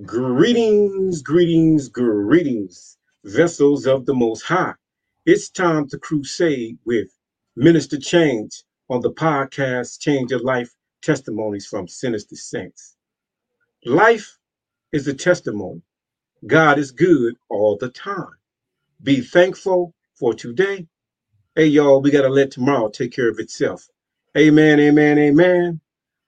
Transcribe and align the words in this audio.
Greetings, 0.00 1.20
greetings, 1.20 1.90
greetings, 1.90 2.96
vessels 3.24 3.86
of 3.86 4.06
the 4.06 4.14
Most 4.14 4.40
High. 4.40 4.72
It's 5.26 5.50
time 5.50 5.86
to 5.88 5.98
crusade 5.98 6.78
with 6.86 7.08
Minister 7.56 7.98
Change 7.98 8.64
on 8.88 9.02
the 9.02 9.12
podcast 9.12 10.00
Change 10.00 10.30
Your 10.30 10.40
Life 10.40 10.70
Testimonies 11.02 11.66
from 11.66 11.86
to 11.88 12.36
Saints. 12.36 12.96
Life 13.84 14.38
is 14.92 15.06
a 15.08 15.12
testimony. 15.12 15.82
God 16.46 16.78
is 16.78 16.90
good 16.90 17.36
all 17.50 17.76
the 17.76 17.90
time. 17.90 18.32
Be 19.02 19.20
thankful 19.20 19.92
for 20.14 20.32
today. 20.32 20.86
Hey, 21.54 21.66
y'all, 21.66 22.00
we 22.00 22.10
got 22.10 22.22
to 22.22 22.30
let 22.30 22.50
tomorrow 22.50 22.88
take 22.88 23.12
care 23.12 23.28
of 23.28 23.38
itself. 23.38 23.86
Amen, 24.38 24.80
amen, 24.80 25.18
amen. 25.18 25.80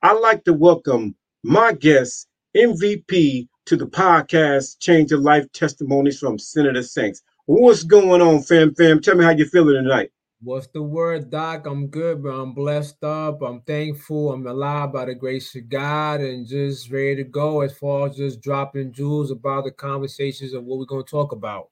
I'd 0.02 0.20
like 0.20 0.44
to 0.44 0.52
welcome 0.52 1.16
my 1.42 1.72
guest, 1.72 2.28
MVP 2.54 3.48
to 3.66 3.76
the 3.76 3.86
podcast 3.86 4.78
Change 4.80 5.10
Your 5.10 5.20
Life 5.20 5.50
Testimonies 5.52 6.18
from 6.18 6.38
Senator 6.38 6.82
Saints. 6.82 7.22
What's 7.46 7.82
going 7.82 8.20
on, 8.20 8.42
fam 8.42 8.74
fam? 8.74 9.00
Tell 9.00 9.16
me 9.16 9.24
how 9.24 9.30
you 9.30 9.46
feeling 9.46 9.82
tonight. 9.82 10.10
What's 10.42 10.66
the 10.66 10.82
word, 10.82 11.30
Doc? 11.30 11.66
I'm 11.66 11.86
good, 11.86 12.20
bro. 12.20 12.42
I'm 12.42 12.52
blessed 12.52 13.02
up. 13.02 13.40
I'm 13.40 13.62
thankful. 13.62 14.32
I'm 14.32 14.46
alive 14.46 14.92
by 14.92 15.06
the 15.06 15.14
grace 15.14 15.54
of 15.56 15.70
God 15.70 16.20
and 16.20 16.46
just 16.46 16.90
ready 16.90 17.16
to 17.16 17.24
go 17.24 17.62
as 17.62 17.76
far 17.78 18.08
as 18.08 18.16
just 18.16 18.42
dropping 18.42 18.92
jewels 18.92 19.30
about 19.30 19.64
the 19.64 19.70
conversations 19.70 20.52
of 20.52 20.64
what 20.64 20.78
we're 20.78 20.84
going 20.84 21.04
to 21.04 21.10
talk 21.10 21.32
about. 21.32 21.70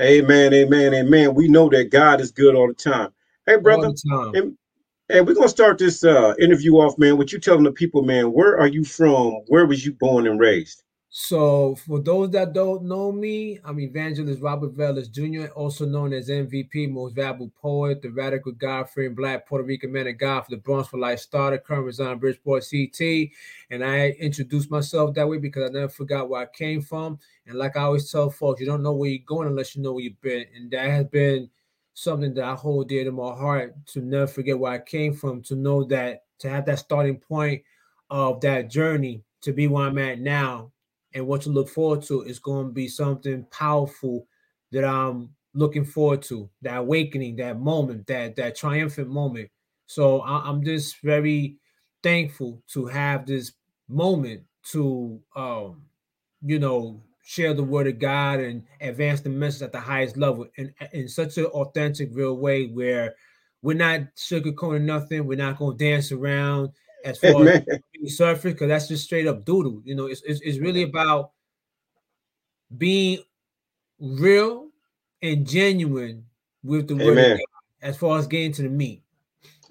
Amen, 0.00 0.52
amen, 0.52 0.92
amen. 0.94 1.34
We 1.34 1.46
know 1.46 1.68
that 1.68 1.90
God 1.90 2.20
is 2.20 2.32
good 2.32 2.56
all 2.56 2.66
the 2.66 2.74
time. 2.74 3.10
Hey, 3.46 3.56
brother. 3.56 3.92
Time. 4.10 4.34
And, 4.34 4.58
and 5.08 5.26
we're 5.26 5.34
gonna 5.34 5.48
start 5.48 5.78
this 5.78 6.02
uh, 6.02 6.34
interview 6.40 6.74
off, 6.74 6.98
man. 6.98 7.16
What 7.16 7.32
you 7.32 7.38
telling 7.38 7.62
the 7.62 7.70
people, 7.70 8.02
man? 8.02 8.32
Where 8.32 8.58
are 8.58 8.66
you 8.66 8.84
from? 8.84 9.34
Where 9.46 9.66
was 9.66 9.86
you 9.86 9.92
born 9.92 10.26
and 10.26 10.40
raised? 10.40 10.82
So, 11.16 11.76
for 11.76 12.00
those 12.00 12.30
that 12.30 12.54
don't 12.54 12.82
know 12.82 13.12
me, 13.12 13.60
I'm 13.64 13.78
Evangelist 13.78 14.42
Robert 14.42 14.76
Velez 14.76 15.08
Jr., 15.08 15.46
also 15.52 15.86
known 15.86 16.12
as 16.12 16.28
MVP, 16.28 16.90
Most 16.90 17.14
Valuable 17.14 17.52
Poet, 17.56 18.02
the 18.02 18.08
Radical 18.08 18.50
God-fearing 18.50 19.14
Black 19.14 19.46
Puerto 19.46 19.64
Rican 19.64 19.92
Man 19.92 20.08
of 20.08 20.18
God 20.18 20.40
for 20.40 20.50
the 20.50 20.56
Bronx 20.56 20.88
for 20.88 20.98
Life 20.98 21.20
starter, 21.20 21.58
current 21.58 21.84
resign 21.84 22.18
Bridgeport 22.18 22.66
CT. 22.68 23.30
And 23.70 23.84
I 23.84 24.08
introduced 24.18 24.72
myself 24.72 25.14
that 25.14 25.28
way 25.28 25.38
because 25.38 25.70
I 25.70 25.72
never 25.72 25.88
forgot 25.88 26.28
where 26.28 26.42
I 26.42 26.46
came 26.46 26.82
from. 26.82 27.20
And 27.46 27.58
like 27.58 27.76
I 27.76 27.82
always 27.82 28.10
tell 28.10 28.28
folks, 28.28 28.60
you 28.60 28.66
don't 28.66 28.82
know 28.82 28.94
where 28.94 29.10
you're 29.10 29.22
going 29.24 29.46
unless 29.46 29.76
you 29.76 29.82
know 29.82 29.92
where 29.92 30.02
you've 30.02 30.20
been. 30.20 30.46
And 30.56 30.68
that 30.72 30.90
has 30.90 31.06
been 31.06 31.48
something 31.92 32.34
that 32.34 32.44
I 32.44 32.54
hold 32.56 32.88
dear 32.88 33.04
to 33.04 33.12
my 33.12 33.32
heart 33.36 33.76
to 33.86 34.00
never 34.00 34.26
forget 34.26 34.58
where 34.58 34.72
I 34.72 34.78
came 34.80 35.14
from, 35.14 35.42
to 35.42 35.54
know 35.54 35.84
that 35.84 36.24
to 36.40 36.50
have 36.50 36.66
that 36.66 36.80
starting 36.80 37.18
point 37.18 37.62
of 38.10 38.40
that 38.40 38.68
journey 38.68 39.22
to 39.42 39.52
be 39.52 39.68
where 39.68 39.86
I'm 39.86 39.98
at 39.98 40.18
now 40.18 40.72
and 41.14 41.26
what 41.26 41.42
to 41.42 41.50
look 41.50 41.68
forward 41.68 42.02
to 42.02 42.22
is 42.22 42.38
going 42.38 42.66
to 42.66 42.72
be 42.72 42.88
something 42.88 43.46
powerful 43.50 44.26
that 44.72 44.84
I'm 44.84 45.30
looking 45.54 45.84
forward 45.84 46.22
to. 46.22 46.50
That 46.62 46.78
awakening, 46.78 47.36
that 47.36 47.60
moment, 47.60 48.06
that 48.08 48.36
that 48.36 48.56
triumphant 48.56 49.08
moment. 49.08 49.50
So 49.86 50.20
I, 50.20 50.48
am 50.48 50.64
just 50.64 51.00
very 51.00 51.56
thankful 52.02 52.62
to 52.72 52.86
have 52.86 53.26
this 53.26 53.52
moment 53.88 54.42
to, 54.72 55.20
um, 55.36 55.82
you 56.42 56.58
know, 56.58 57.02
share 57.22 57.54
the 57.54 57.62
word 57.62 57.86
of 57.86 57.98
God 57.98 58.40
and 58.40 58.64
advance 58.80 59.20
the 59.20 59.30
message 59.30 59.62
at 59.62 59.72
the 59.72 59.80
highest 59.80 60.16
level 60.16 60.46
in, 60.56 60.74
in 60.92 61.08
such 61.08 61.38
an 61.38 61.46
authentic, 61.46 62.10
real 62.12 62.36
way 62.36 62.66
where 62.66 63.14
we're 63.62 63.76
not 63.76 64.00
sugarcoating 64.16 64.82
nothing. 64.82 65.26
We're 65.26 65.38
not 65.38 65.58
going 65.58 65.78
to 65.78 65.84
dance 65.84 66.12
around 66.12 66.70
as 67.04 67.18
far 67.18 67.42
Amen. 67.42 67.64
as 68.04 68.16
surface 68.16 68.54
because 68.54 68.68
that's 68.68 68.88
just 68.88 69.04
straight 69.04 69.26
up 69.26 69.44
doodle. 69.44 69.82
You 69.84 69.94
know, 69.94 70.06
it's, 70.06 70.22
it's, 70.22 70.40
it's 70.40 70.58
really 70.58 70.82
about 70.82 71.30
being 72.76 73.18
real 74.00 74.68
and 75.22 75.46
genuine 75.46 76.24
with 76.62 76.88
the 76.88 76.96
word 76.96 77.16
God, 77.16 77.38
as 77.82 77.96
far 77.96 78.18
as 78.18 78.26
getting 78.26 78.52
to 78.52 78.62
the 78.62 78.68
meat. 78.68 79.02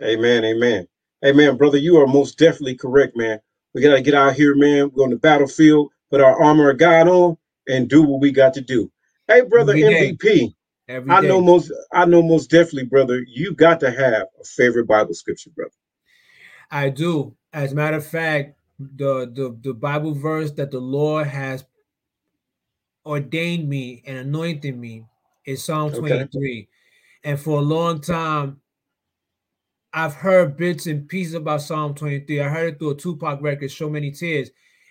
Amen. 0.01 0.45
Amen. 0.45 0.87
Amen, 1.25 1.57
brother. 1.57 1.77
You 1.77 1.99
are 1.99 2.07
most 2.07 2.37
definitely 2.37 2.75
correct, 2.75 3.17
man. 3.17 3.39
We 3.73 3.81
gotta 3.81 4.01
get 4.01 4.13
out 4.13 4.33
here, 4.33 4.55
man. 4.55 4.91
We're 4.93 5.05
on 5.05 5.09
the 5.09 5.15
battlefield, 5.15 5.91
put 6.11 6.21
our 6.21 6.41
armor 6.41 6.69
of 6.69 6.77
God 6.77 7.07
on, 7.07 7.37
and 7.67 7.89
do 7.89 8.03
what 8.03 8.21
we 8.21 8.31
got 8.31 8.53
to 8.55 8.61
do. 8.61 8.91
Hey, 9.27 9.41
brother 9.41 9.71
Every 9.71 9.83
MVP. 9.83 10.53
I 10.89 11.21
know 11.21 11.41
most 11.41 11.71
I 11.91 12.05
know 12.05 12.21
most 12.21 12.49
definitely, 12.49 12.85
brother, 12.85 13.23
you 13.25 13.55
got 13.55 13.79
to 13.79 13.89
have 13.89 14.27
a 14.39 14.43
favorite 14.43 14.85
Bible 14.85 15.13
scripture, 15.13 15.49
brother. 15.55 15.71
I 16.73 16.89
do. 16.89 17.35
As 17.53 17.71
a 17.71 17.75
matter 17.75 17.97
of 17.97 18.05
fact, 18.05 18.57
the, 18.79 19.31
the, 19.31 19.55
the 19.61 19.75
Bible 19.75 20.15
verse 20.15 20.51
that 20.53 20.71
the 20.71 20.79
Lord 20.79 21.27
has 21.27 21.63
ordained 23.05 23.69
me 23.69 24.01
and 24.07 24.17
anointed 24.17 24.75
me 24.75 25.05
is 25.45 25.63
Psalm 25.63 25.91
23. 25.91 26.25
Okay. 26.25 26.67
And 27.23 27.39
for 27.39 27.59
a 27.59 27.61
long 27.61 28.01
time, 28.01 28.59
I've 29.93 30.15
heard 30.15 30.57
bits 30.57 30.87
and 30.87 31.07
pieces 31.07 31.35
about 31.35 31.61
Psalm 31.61 31.93
23. 31.93 32.41
I 32.41 32.49
heard 32.49 32.73
it 32.73 32.79
through 32.79 32.89
a 32.89 32.95
Tupac 32.95 33.39
record, 33.43 33.69
So 33.69 33.87
Many 33.87 34.09
Tears. 34.09 34.49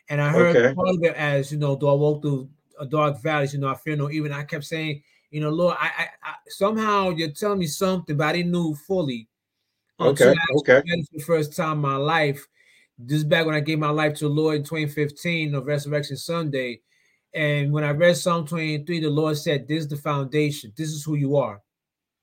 And 0.09 0.22
I 0.22 0.28
heard 0.28 0.56
okay. 0.56 0.75
part 0.75 0.88
of 0.88 1.03
it 1.03 1.16
as, 1.16 1.50
you 1.50 1.59
know, 1.59 1.75
do 1.75 1.88
I 1.88 1.94
walk 1.94 2.22
through 2.22 2.49
a 2.78 2.87
dark 2.87 3.20
valley? 3.20 3.49
You 3.53 3.59
know, 3.59 3.69
I 3.69 3.75
fear 3.75 3.97
no 3.97 4.09
even. 4.09 4.32
I 4.32 4.44
kept 4.44 4.64
saying, 4.64 5.03
you 5.32 5.41
know, 5.41 5.50
Lord, 5.50 5.76
I, 5.81 5.91
I, 5.99 6.03
I 6.22 6.34
somehow 6.47 7.10
you're 7.10 7.32
telling 7.32 7.59
me 7.59 7.66
something, 7.66 8.16
but 8.16 8.28
I 8.28 8.32
didn't 8.34 8.53
know 8.53 8.75
fully. 8.87 9.28
Okay. 10.06 10.34
Okay. 10.56 10.80
For 10.80 11.18
the 11.18 11.24
first 11.24 11.56
time 11.56 11.72
in 11.72 11.78
my 11.78 11.96
life. 11.96 12.46
This 12.98 13.18
is 13.18 13.24
back 13.24 13.46
when 13.46 13.54
I 13.54 13.60
gave 13.60 13.78
my 13.78 13.90
life 13.90 14.14
to 14.16 14.24
the 14.24 14.34
Lord 14.34 14.56
in 14.56 14.64
2015 14.64 15.54
of 15.54 15.66
Resurrection 15.66 16.16
Sunday. 16.16 16.80
And 17.34 17.72
when 17.72 17.84
I 17.84 17.90
read 17.90 18.16
Psalm 18.16 18.46
23, 18.46 19.00
the 19.00 19.10
Lord 19.10 19.38
said, 19.38 19.66
This 19.66 19.84
is 19.84 19.88
the 19.88 19.96
foundation. 19.96 20.72
This 20.76 20.90
is 20.90 21.02
who 21.02 21.14
you 21.14 21.36
are. 21.36 21.62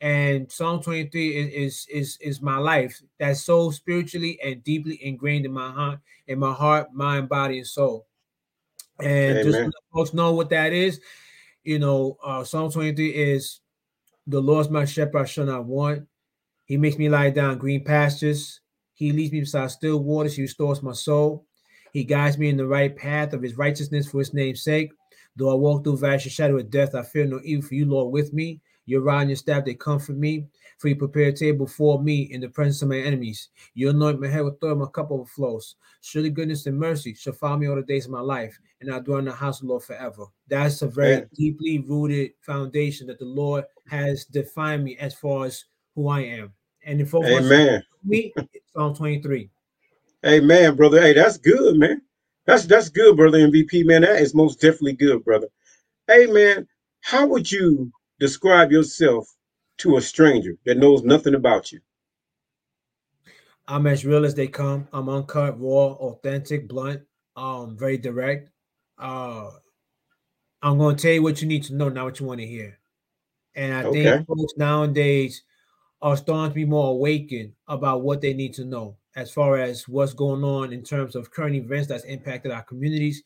And 0.02 0.50
Psalm 0.52 0.82
23 0.82 1.30
is, 1.30 1.54
is, 1.54 1.88
is, 1.90 2.18
is 2.22 2.42
my 2.42 2.58
life. 2.58 3.02
That's 3.20 3.44
so 3.44 3.72
spiritually 3.72 4.40
and 4.44 4.64
deeply 4.64 5.04
ingrained 5.04 5.46
in 5.46 5.52
my 5.52 5.72
heart, 5.72 6.00
in 6.28 6.40
my 6.40 6.54
heart, 6.54 6.94
mind, 6.94 7.28
body, 7.28 7.58
and 7.58 7.68
soul. 7.68 8.06
And 9.00 9.40
Amen. 9.40 9.44
just 9.44 9.60
let 9.60 9.72
folks 9.94 10.14
know 10.14 10.34
what 10.34 10.50
that 10.52 10.72
is. 10.72 11.02
You 11.64 11.80
know, 11.80 12.18
uh, 12.24 12.44
Psalm 12.44 12.72
23 12.72 13.10
is 13.10 13.60
the 14.28 14.42
Lord's 14.42 14.70
my 14.70 14.86
shepherd, 14.86 15.18
I 15.18 15.26
shall 15.26 15.46
not 15.46 15.66
want. 15.66 16.08
He 16.70 16.78
makes 16.78 17.00
me 17.00 17.10
lie 17.10 17.32
down 17.32 17.58
green 17.58 17.84
pastures. 17.84 18.62
He 18.94 19.12
leads 19.12 19.32
me 19.32 19.40
beside 19.40 19.72
still 19.72 20.04
waters. 20.04 20.36
He 20.36 20.44
restores 20.44 20.84
my 20.84 20.94
soul. 20.94 21.48
He 21.94 22.04
guides 22.04 22.38
me 22.38 22.48
in 22.48 22.58
the 22.58 22.68
right 22.68 22.96
path 22.96 23.34
of 23.34 23.42
his 23.42 23.58
righteousness 23.58 24.08
for 24.08 24.20
his 24.20 24.36
name's 24.36 24.64
sake. 24.64 24.92
Though 25.36 25.50
I 25.50 25.56
walk 25.56 25.84
through 25.84 25.98
valley 25.98 26.20
shadow 26.20 26.58
of 26.60 26.70
death, 26.70 26.94
I 26.94 27.02
fear 27.02 27.26
no 27.26 27.40
evil 27.44 27.68
for 27.68 27.74
you, 27.74 27.86
Lord, 27.86 28.14
with 28.14 28.34
me. 28.34 28.62
Your 28.86 29.02
rod 29.02 29.22
and 29.22 29.32
your 29.32 29.36
staff, 29.38 29.66
they 29.66 29.74
comfort 29.74 30.18
me. 30.18 30.46
For 30.78 30.90
you 30.90 30.96
prepare 30.96 31.30
a 31.30 31.34
table 31.34 31.66
for 31.66 32.04
me 32.04 32.30
in 32.32 32.40
the 32.40 32.50
presence 32.50 32.84
of 32.84 32.90
my 32.90 33.00
enemies. 33.00 33.50
You 33.74 33.90
anoint 33.90 34.22
my 34.22 34.28
head 34.28 34.44
with 34.44 34.64
oil, 34.64 34.76
my 34.76 34.86
cup 34.94 35.10
overflows. 35.10 35.76
Surely 36.02 36.30
goodness 36.30 36.68
and 36.68 36.80
mercy 36.80 37.16
shall 37.16 37.34
follow 37.34 37.58
me 37.58 37.68
all 37.68 37.78
the 37.78 37.82
days 37.82 38.06
of 38.06 38.12
my 38.12 38.22
life, 38.22 38.60
and 38.80 38.94
I'll 38.94 39.02
dwell 39.02 39.18
in 39.18 39.26
the 39.26 39.32
house 39.32 39.60
of 39.60 39.66
the 39.66 39.72
Lord 39.72 39.84
forever. 39.84 40.26
That's 40.48 40.84
a 40.84 40.88
very 40.88 41.16
Man. 41.16 41.30
deeply 41.36 41.80
rooted 41.80 42.34
foundation 42.42 43.08
that 43.08 43.18
the 43.18 43.26
Lord 43.26 43.66
has 43.88 44.26
defined 44.26 44.84
me 44.84 44.98
as 44.98 45.16
far 45.16 45.46
as 45.46 45.66
who 45.96 46.10
I 46.10 46.22
am. 46.22 46.54
And 46.90 47.00
if 47.00 47.12
folks 47.12 47.28
Amen. 47.28 47.84
me, 48.04 48.34
Psalm 48.74 48.96
23. 48.96 49.48
Amen, 50.26 50.76
brother. 50.76 51.00
Hey, 51.00 51.14
that's 51.14 51.38
good, 51.38 51.78
man. 51.78 52.02
That's 52.48 52.66
that's 52.66 52.90
good, 52.90 53.16
brother 53.16 53.38
MVP, 53.38 53.86
man. 53.86 54.02
That 54.02 54.20
is 54.20 54.34
most 54.34 54.60
definitely 54.60 54.94
good, 54.94 55.24
brother. 55.24 55.50
Hey 56.08 56.26
man, 56.26 56.68
how 57.02 57.28
would 57.28 57.52
you 57.52 57.92
describe 58.20 58.72
yourself 58.72 59.32
to 59.78 59.98
a 59.98 60.02
stranger 60.02 60.56
that 60.66 60.80
knows 60.80 61.04
nothing 61.04 61.36
about 61.36 61.72
you? 61.72 61.80
I'm 63.68 63.86
as 63.86 64.04
real 64.04 64.26
as 64.26 64.34
they 64.34 64.48
come. 64.48 64.88
I'm 64.92 65.10
uncut, 65.10 65.62
raw, 65.62 65.92
authentic, 65.92 66.68
blunt, 66.68 67.04
um, 67.36 67.78
very 67.78 68.00
direct. 68.00 68.50
Uh 68.98 69.52
I'm 70.64 70.80
gonna 70.80 70.98
tell 70.98 71.14
you 71.14 71.22
what 71.22 71.44
you 71.44 71.48
need 71.48 71.66
to 71.66 71.76
know, 71.76 71.90
not 71.90 72.06
what 72.06 72.20
you 72.20 72.26
want 72.26 72.40
to 72.40 72.48
hear. 72.48 72.80
And 73.54 73.76
I 73.76 73.84
okay. 73.84 74.04
think 74.04 74.28
folks 74.28 74.54
nowadays 74.58 75.44
are 76.02 76.18
starting 76.18 76.52
to 76.52 76.56
be 76.56 76.66
more 76.66 76.92
awakened 76.92 77.54
about 77.68 78.02
what 78.02 78.22
they 78.22 78.34
need 78.34 78.54
to 78.54 78.66
know 78.66 78.96
as 79.16 79.32
far 79.32 79.58
as 79.58 79.88
what's 79.88 80.14
going 80.14 80.44
on 80.44 80.72
in 80.72 80.84
terms 80.84 81.16
of 81.16 81.32
current 81.32 81.56
events 81.56 81.88
that's 81.88 82.06
impacted 82.06 82.52
our 82.52 82.64
communities, 82.64 83.24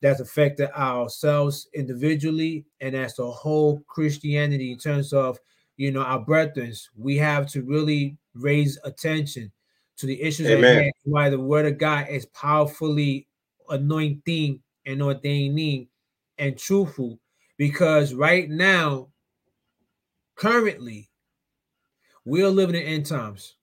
that's 0.00 0.20
affected 0.20 0.70
ourselves 0.76 1.68
individually, 1.74 2.64
and 2.80 2.96
as 2.96 3.14
the 3.14 3.30
whole 3.30 3.80
Christianity 3.86 4.72
in 4.72 4.78
terms 4.78 5.12
of 5.12 5.38
you 5.76 5.92
know 5.92 6.02
our 6.02 6.18
brethren. 6.18 6.74
We 6.96 7.16
have 7.18 7.46
to 7.52 7.62
really 7.62 8.18
raise 8.34 8.78
attention 8.84 9.50
to 9.96 10.06
the 10.06 10.20
issues 10.20 10.48
Amen. 10.48 10.90
why 11.04 11.30
the 11.30 11.40
word 11.40 11.66
of 11.66 11.78
God 11.78 12.08
is 12.08 12.26
powerfully 12.26 13.26
anointing 13.68 14.60
and 14.86 15.02
ordaining 15.02 15.88
and 16.38 16.56
truthful 16.56 17.18
because 17.56 18.14
right 18.14 18.48
now 18.48 19.08
currently 20.36 21.07
we're 22.28 22.48
living 22.48 22.76
in 22.76 22.82
end 22.82 23.06
times. 23.06 23.54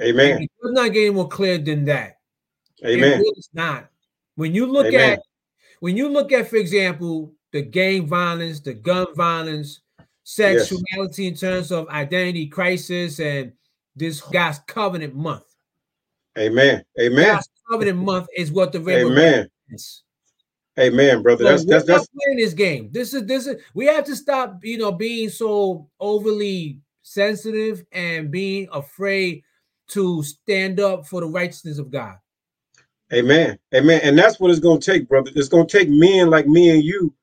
Amen. 0.00 0.42
It's 0.42 0.52
not 0.62 0.92
getting 0.92 1.14
more 1.14 1.28
clear 1.28 1.58
than 1.58 1.84
that. 1.86 2.18
Amen. 2.84 3.22
It's 3.36 3.48
not. 3.52 3.88
When 4.36 4.54
you 4.54 4.66
look 4.66 4.86
Amen. 4.86 5.14
at 5.14 5.20
when 5.80 5.96
you 5.96 6.08
look 6.08 6.32
at, 6.32 6.48
for 6.48 6.56
example, 6.56 7.32
the 7.52 7.62
gang 7.62 8.06
violence, 8.06 8.60
the 8.60 8.74
gun 8.74 9.06
violence, 9.14 9.80
sexuality 10.22 11.24
yes. 11.24 11.32
in 11.32 11.34
terms 11.34 11.72
of 11.72 11.88
identity 11.88 12.46
crisis, 12.46 13.18
and 13.18 13.52
this 13.94 14.20
God's 14.20 14.60
covenant 14.66 15.14
month. 15.14 15.44
Amen. 16.38 16.84
Amen. 17.00 17.34
God's 17.34 17.48
covenant 17.70 17.98
month 17.98 18.28
is 18.36 18.52
what 18.52 18.72
the 18.72 18.78
Amen. 18.78 19.48
Is. 19.70 20.02
Amen, 20.78 21.22
brother. 21.22 21.44
So 21.44 21.50
that's 21.50 21.64
that's 21.64 21.84
that's 21.86 22.06
playing 22.08 22.38
this 22.38 22.52
game. 22.52 22.90
This 22.92 23.14
is 23.14 23.24
this 23.24 23.46
is 23.46 23.62
we 23.74 23.86
have 23.86 24.04
to 24.04 24.14
stop, 24.14 24.62
you 24.62 24.76
know, 24.76 24.92
being 24.92 25.30
so 25.30 25.88
overly 25.98 26.80
sensitive 27.06 27.84
and 27.92 28.32
being 28.32 28.68
afraid 28.72 29.44
to 29.88 30.24
stand 30.24 30.80
up 30.80 31.06
for 31.06 31.20
the 31.20 31.26
righteousness 31.26 31.78
of 31.78 31.88
God. 31.90 32.16
Amen. 33.12 33.58
Amen. 33.72 34.00
And 34.02 34.18
that's 34.18 34.40
what 34.40 34.50
it's 34.50 34.58
going 34.58 34.80
to 34.80 34.92
take, 34.92 35.08
brother. 35.08 35.30
It's 35.34 35.48
going 35.48 35.68
to 35.68 35.78
take 35.78 35.88
men 35.88 36.30
like 36.30 36.48
me 36.48 36.70
and 36.70 36.82
you 36.82 37.14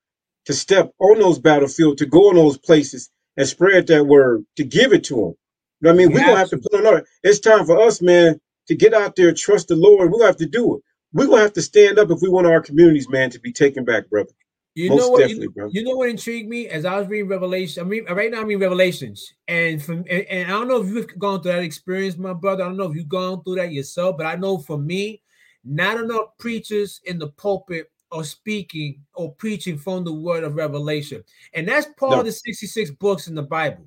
to 0.45 0.53
step 0.53 0.93
on 0.99 1.19
those 1.19 1.37
battlefields, 1.37 1.99
to 1.99 2.05
go 2.05 2.29
in 2.29 2.37
those 2.37 2.57
places 2.57 3.09
and 3.35 3.45
spread 3.45 3.87
that 3.87 4.05
word, 4.05 4.45
to 4.55 4.63
give 4.63 4.93
it 4.93 5.03
to 5.05 5.15
them. 5.15 5.21
You 5.21 5.33
know 5.81 5.89
what 5.89 5.93
I 5.93 5.97
mean? 5.97 6.13
We're 6.13 6.19
going 6.19 6.31
to 6.31 6.37
have 6.37 6.49
to 6.49 6.57
put 6.57 6.75
on 6.75 6.87
our, 6.87 7.03
it's 7.21 7.39
time 7.39 7.65
for 7.65 7.77
us, 7.81 8.01
man, 8.01 8.39
to 8.67 8.75
get 8.75 8.93
out 8.93 9.17
there, 9.17 9.33
trust 9.33 9.67
the 9.67 9.75
Lord. 9.75 10.09
We're 10.09 10.19
going 10.19 10.21
to 10.21 10.27
have 10.27 10.37
to 10.37 10.45
do 10.45 10.77
it. 10.77 10.81
We're 11.11 11.25
going 11.25 11.39
to 11.39 11.43
have 11.43 11.53
to 11.53 11.61
stand 11.61 11.99
up 11.99 12.09
if 12.09 12.21
we 12.21 12.29
want 12.29 12.47
our 12.47 12.61
communities, 12.61 13.09
man, 13.09 13.29
to 13.31 13.39
be 13.39 13.51
taken 13.51 13.83
back, 13.83 14.09
brother. 14.09 14.31
You 14.75 14.89
Most 14.89 14.99
know 14.99 15.09
what? 15.09 15.29
You, 15.29 15.53
you, 15.71 15.83
know 15.83 15.95
what 15.95 16.09
intrigued 16.09 16.49
me 16.49 16.67
as 16.67 16.83
I 16.83 16.97
was 16.97 17.07
reading 17.07 17.27
Revelation. 17.27 17.85
I 17.85 17.87
mean, 17.87 18.05
right 18.05 18.31
now 18.31 18.41
I'm 18.41 18.47
reading 18.47 18.61
Revelations, 18.61 19.33
and 19.47 19.81
from 19.81 19.97
and, 20.09 20.25
and, 20.25 20.47
I 20.47 20.51
don't 20.51 20.67
know 20.67 20.81
if 20.81 20.87
you've 20.87 21.19
gone 21.19 21.43
through 21.43 21.51
that 21.51 21.63
experience, 21.63 22.17
my 22.17 22.33
brother. 22.33 22.63
I 22.63 22.67
don't 22.69 22.77
know 22.77 22.89
if 22.89 22.95
you've 22.95 23.07
gone 23.07 23.43
through 23.43 23.55
that 23.55 23.71
yourself, 23.71 24.17
but 24.17 24.25
I 24.25 24.35
know 24.35 24.57
for 24.57 24.79
me, 24.79 25.21
not 25.63 25.97
enough 25.97 26.37
preachers 26.39 27.01
in 27.05 27.19
the 27.19 27.27
pulpit 27.27 27.91
are 28.11 28.23
speaking 28.23 29.01
or 29.13 29.33
preaching 29.33 29.77
from 29.77 30.03
the 30.03 30.13
word 30.13 30.43
of 30.43 30.55
revelation. 30.55 31.23
And 31.53 31.67
that's 31.67 31.87
part 31.97 32.13
no. 32.13 32.19
of 32.19 32.25
the 32.25 32.31
66 32.31 32.91
books 32.91 33.27
in 33.27 33.35
the 33.35 33.43
Bible. 33.43 33.85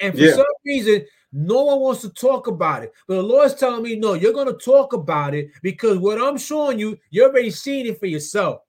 And 0.00 0.14
for 0.14 0.20
yeah. 0.20 0.34
some 0.34 0.46
reason, 0.64 1.04
no 1.32 1.64
one 1.64 1.80
wants 1.80 2.02
to 2.02 2.10
talk 2.10 2.46
about 2.46 2.82
it. 2.82 2.92
But 3.06 3.16
the 3.16 3.22
Lord's 3.22 3.54
telling 3.54 3.82
me, 3.82 3.96
no, 3.96 4.14
you're 4.14 4.32
going 4.32 4.46
to 4.46 4.64
talk 4.64 4.92
about 4.92 5.34
it 5.34 5.50
because 5.62 5.98
what 5.98 6.20
I'm 6.20 6.38
showing 6.38 6.78
you, 6.78 6.98
you're 7.10 7.28
already 7.30 7.50
seeing 7.50 7.86
it 7.86 7.98
for 7.98 8.06
yourself. 8.06 8.60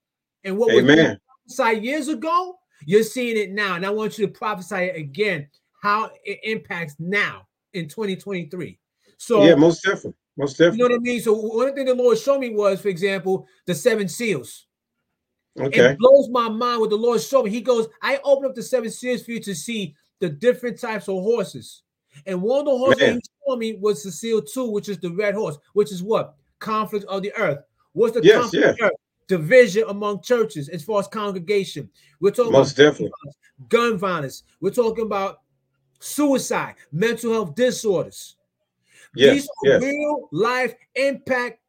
And 0.44 0.56
what 0.56 0.74
Amen. 0.74 1.18
Prophesied 1.50 1.84
years 1.84 2.08
ago, 2.08 2.58
you're 2.86 3.02
seeing 3.02 3.36
it 3.36 3.50
now. 3.50 3.74
And 3.74 3.84
I 3.84 3.90
want 3.90 4.18
you 4.18 4.26
to 4.26 4.32
prophesy 4.32 4.76
it 4.76 4.96
again, 4.96 5.48
how 5.82 6.10
it 6.24 6.38
impacts 6.44 6.96
now 6.98 7.46
in 7.74 7.88
2023. 7.88 8.78
So 9.18 9.44
yeah, 9.44 9.54
most 9.54 9.82
definitely. 9.82 10.14
Most 10.36 10.52
definitely. 10.56 10.78
You 10.78 10.88
know 10.88 10.94
what 10.94 11.00
I 11.00 11.02
mean? 11.02 11.20
So 11.20 11.34
one 11.34 11.74
thing 11.74 11.86
the 11.86 11.94
Lord 11.94 12.18
showed 12.18 12.38
me 12.38 12.50
was, 12.50 12.80
for 12.80 12.88
example, 12.88 13.46
the 13.66 13.74
seven 13.74 14.08
seals. 14.08 14.66
Okay. 15.58 15.90
It 15.90 15.98
blows 15.98 16.28
my 16.30 16.48
mind 16.48 16.80
what 16.80 16.90
the 16.90 16.96
Lord 16.96 17.20
showed 17.20 17.44
me. 17.44 17.50
He 17.50 17.60
goes, 17.60 17.88
I 18.02 18.20
open 18.24 18.48
up 18.48 18.54
the 18.54 18.62
seven 18.62 18.90
seals 18.90 19.24
for 19.24 19.32
you 19.32 19.40
to 19.40 19.54
see 19.54 19.94
the 20.20 20.28
different 20.28 20.80
types 20.80 21.08
of 21.08 21.16
horses. 21.16 21.82
And 22.26 22.40
one 22.40 22.60
of 22.60 22.66
the 22.66 22.78
horses 22.78 23.14
he 23.16 23.20
showed 23.46 23.58
me 23.58 23.74
was 23.74 24.02
the 24.02 24.12
seal 24.12 24.40
two, 24.40 24.70
which 24.70 24.88
is 24.88 24.98
the 24.98 25.10
red 25.10 25.34
horse, 25.34 25.58
which 25.74 25.92
is 25.92 26.02
what? 26.02 26.34
Conflict 26.60 27.04
of 27.06 27.22
the 27.22 27.32
earth. 27.34 27.58
What's 27.92 28.14
the 28.14 28.22
yes, 28.22 28.40
conflict 28.42 28.78
yes. 28.80 28.90
Division 29.30 29.84
among 29.86 30.22
churches 30.22 30.68
as 30.68 30.82
far 30.82 30.98
as 30.98 31.06
congregation. 31.06 31.88
We're 32.18 32.32
talking 32.32 32.50
most 32.50 32.76
about 32.76 32.90
definitely 32.90 33.12
gun 33.68 33.96
violence. 33.96 34.42
We're 34.60 34.70
talking 34.70 35.04
about 35.04 35.42
suicide, 36.00 36.74
mental 36.90 37.32
health 37.32 37.54
disorders. 37.54 38.34
Yes, 39.14 39.34
These 39.34 39.48
are 39.48 39.68
yes. 39.68 39.82
real 39.82 40.28
life 40.32 40.74
impact 40.96 41.60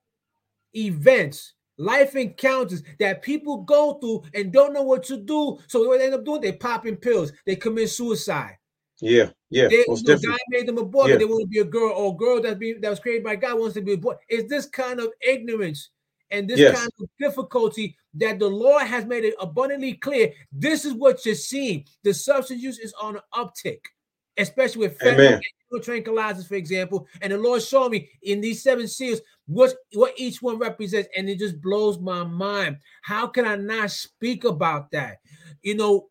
events, 0.75 1.54
life 1.78 2.16
encounters 2.16 2.81
that 3.00 3.22
people 3.22 3.58
go 3.58 3.94
through 4.00 4.24
and 4.34 4.52
don't 4.52 4.74
know 4.74 4.81
what 4.81 5.04
to 5.04 5.18
do. 5.18 5.60
So 5.68 5.88
what 5.88 6.00
they 6.00 6.06
end 6.06 6.16
up 6.16 6.25
doing, 6.25 6.42
they 6.42 6.54
popping 6.54 6.96
pills, 6.96 7.31
they 7.46 7.58
commit 7.58 7.92
suicide. 7.92 8.58
Yeah, 9.02 9.30
yeah. 9.52 9.68
They, 9.68 9.86
most 9.88 10.08
you 10.08 10.16
know, 10.16 10.19
God 10.19 10.40
made 10.50 10.68
them 10.68 10.80
a 10.80 10.84
boy, 10.84 11.10
yeah. 11.10 11.18
they 11.18 11.25
want 11.25 11.44
to 11.44 11.48
be 11.48 11.60
a 11.60 11.63
girl, 11.63 11.92
or 11.92 12.12
a 12.12 12.18
girl 12.18 12.42
that's 12.42 12.58
being 12.58 12.81
that 12.81 12.90
was 12.90 13.00
created 13.00 13.24
by 13.24 13.36
God 13.36 13.60
wants 13.60 13.75
to 13.75 13.81
be 13.81 13.94
a 13.94 13.98
boy. 13.98 14.16
It's 14.30 14.50
this 14.50 14.66
kind 14.66 15.00
of 15.00 15.10
ignorance 15.22 15.92
and 16.31 16.50
this 16.50 16.60
yes. 16.60 16.78
kind 16.78 16.92
of 17.00 17.10
difficulty 17.19 17.95
that 18.16 18.39
the 18.39 18.48
Lord 18.48 18.83
has 18.83 19.06
made 19.06 19.24
it 19.24 19.36
abundantly 19.39 19.94
clear. 19.94 20.31
This 20.51 20.86
is 20.86 20.94
what 20.94 21.25
you're 21.25 21.36
seeing. 21.36 21.86
The 22.04 22.13
substance 22.13 22.62
use 22.62 22.80
is 22.80 22.94
on 23.01 23.16
an 23.18 23.22
uptick, 23.33 23.80
especially 24.38 24.88
with 24.88 25.00
fentanyl 25.00 25.42
tranquilizers, 25.80 26.48
for 26.48 26.56
example. 26.56 27.07
And 27.22 27.31
the 27.31 27.38
Lord 27.38 27.62
showed 27.62 27.92
me 27.92 28.10
in 28.24 28.42
these 28.42 28.62
seven 28.62 28.88
seals 28.88 29.22
what, 29.48 29.74
what 29.94 30.13
each 30.18 30.42
one 30.42 30.57
represents, 30.57 31.10
and 31.16 31.30
it 31.30 31.39
just 31.39 31.62
blows 31.62 32.00
my 32.00 32.24
mind. 32.24 32.77
How 33.01 33.27
can 33.27 33.45
I 33.45 33.56
not 33.56 33.92
speak 33.92 34.44
about 34.44 34.92
that? 34.92 35.19
You 35.62 35.75
know, 35.75 36.10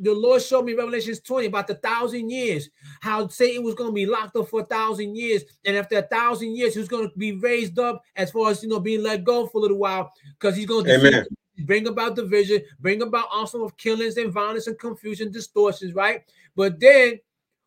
the 0.00 0.12
Lord 0.12 0.42
showed 0.42 0.64
me 0.64 0.74
Revelations 0.74 1.20
20 1.20 1.46
about 1.46 1.66
the 1.66 1.74
thousand 1.74 2.30
years, 2.30 2.70
how 3.00 3.28
Satan 3.28 3.62
was 3.62 3.74
going 3.74 3.90
to 3.90 3.94
be 3.94 4.06
locked 4.06 4.36
up 4.36 4.48
for 4.48 4.60
a 4.60 4.64
thousand 4.64 5.16
years. 5.16 5.44
And 5.64 5.76
after 5.76 5.98
a 5.98 6.02
thousand 6.02 6.56
years, 6.56 6.74
he 6.74 6.80
was 6.80 6.88
going 6.88 7.08
to 7.08 7.18
be 7.18 7.32
raised 7.32 7.78
up 7.78 8.02
as 8.16 8.30
far 8.30 8.50
as 8.50 8.62
you 8.62 8.68
know, 8.68 8.80
being 8.80 9.02
let 9.02 9.24
go 9.24 9.46
for 9.46 9.58
a 9.58 9.60
little 9.60 9.78
while 9.78 10.12
because 10.38 10.56
he's 10.56 10.66
going 10.66 10.84
to 10.84 11.26
bring 11.64 11.88
about 11.88 12.16
division, 12.16 12.62
bring 12.80 13.02
about 13.02 13.28
awesome 13.32 13.62
of 13.62 13.76
killings 13.76 14.16
and 14.16 14.32
violence 14.32 14.66
and 14.66 14.78
confusion, 14.78 15.30
distortions, 15.30 15.94
right? 15.94 16.22
But 16.54 16.78
then 16.80 17.18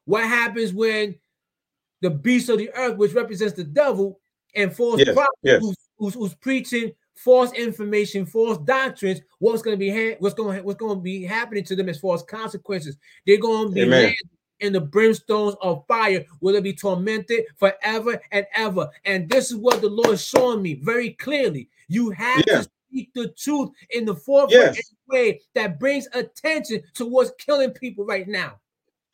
what 0.05 0.23
happens 0.23 0.73
when 0.73 1.15
the 2.01 2.09
beast 2.09 2.49
of 2.49 2.57
the 2.57 2.71
earth, 2.73 2.97
which 2.97 3.13
represents 3.13 3.53
the 3.53 3.63
devil, 3.63 4.19
and 4.55 4.75
false 4.75 4.99
yes, 4.99 5.13
prophets 5.13 5.39
yes. 5.43 5.61
Who's, 5.61 5.77
who's, 5.97 6.13
who's, 6.15 6.33
preaching 6.35 6.91
false 7.23 7.53
information, 7.53 8.25
false 8.25 8.57
doctrines. 8.59 9.21
What's 9.39 9.61
going 9.61 9.75
to 9.75 9.79
be 9.79 9.89
ha- 9.89 10.17
what's 10.19 10.35
going 10.35 10.63
what's 10.63 10.79
going 10.79 10.97
to 10.97 11.01
be 11.01 11.23
happening 11.23 11.63
to 11.65 11.75
them 11.75 11.89
as 11.89 11.99
far 11.99 12.15
as 12.15 12.23
consequences? 12.23 12.97
They're 13.25 13.37
going 13.37 13.69
to 13.69 13.73
be 13.73 14.17
in 14.61 14.73
the 14.73 14.81
brimstones 14.81 15.55
of 15.61 15.85
fire, 15.87 16.23
will 16.39 16.53
they 16.53 16.61
be 16.61 16.73
tormented 16.73 17.45
forever 17.57 18.21
and 18.31 18.45
ever? 18.55 18.89
And 19.05 19.27
this 19.29 19.51
is 19.51 19.57
what 19.57 19.81
the 19.81 19.89
Lord 19.89 20.11
is 20.11 20.25
showing 20.25 20.61
me 20.61 20.75
very 20.75 21.11
clearly. 21.13 21.67
You 21.87 22.11
have 22.11 22.43
yeah. 22.47 22.61
to 22.61 22.69
speak 22.87 23.09
the 23.13 23.29
truth 23.29 23.71
in 23.89 24.05
the 24.05 24.15
forefront 24.15 24.75
yes. 24.75 24.93
way 25.09 25.41
that 25.55 25.79
brings 25.79 26.07
attention 26.13 26.83
to 26.93 27.05
what's 27.05 27.31
killing 27.43 27.71
people 27.71 28.05
right 28.05 28.27
now. 28.27 28.59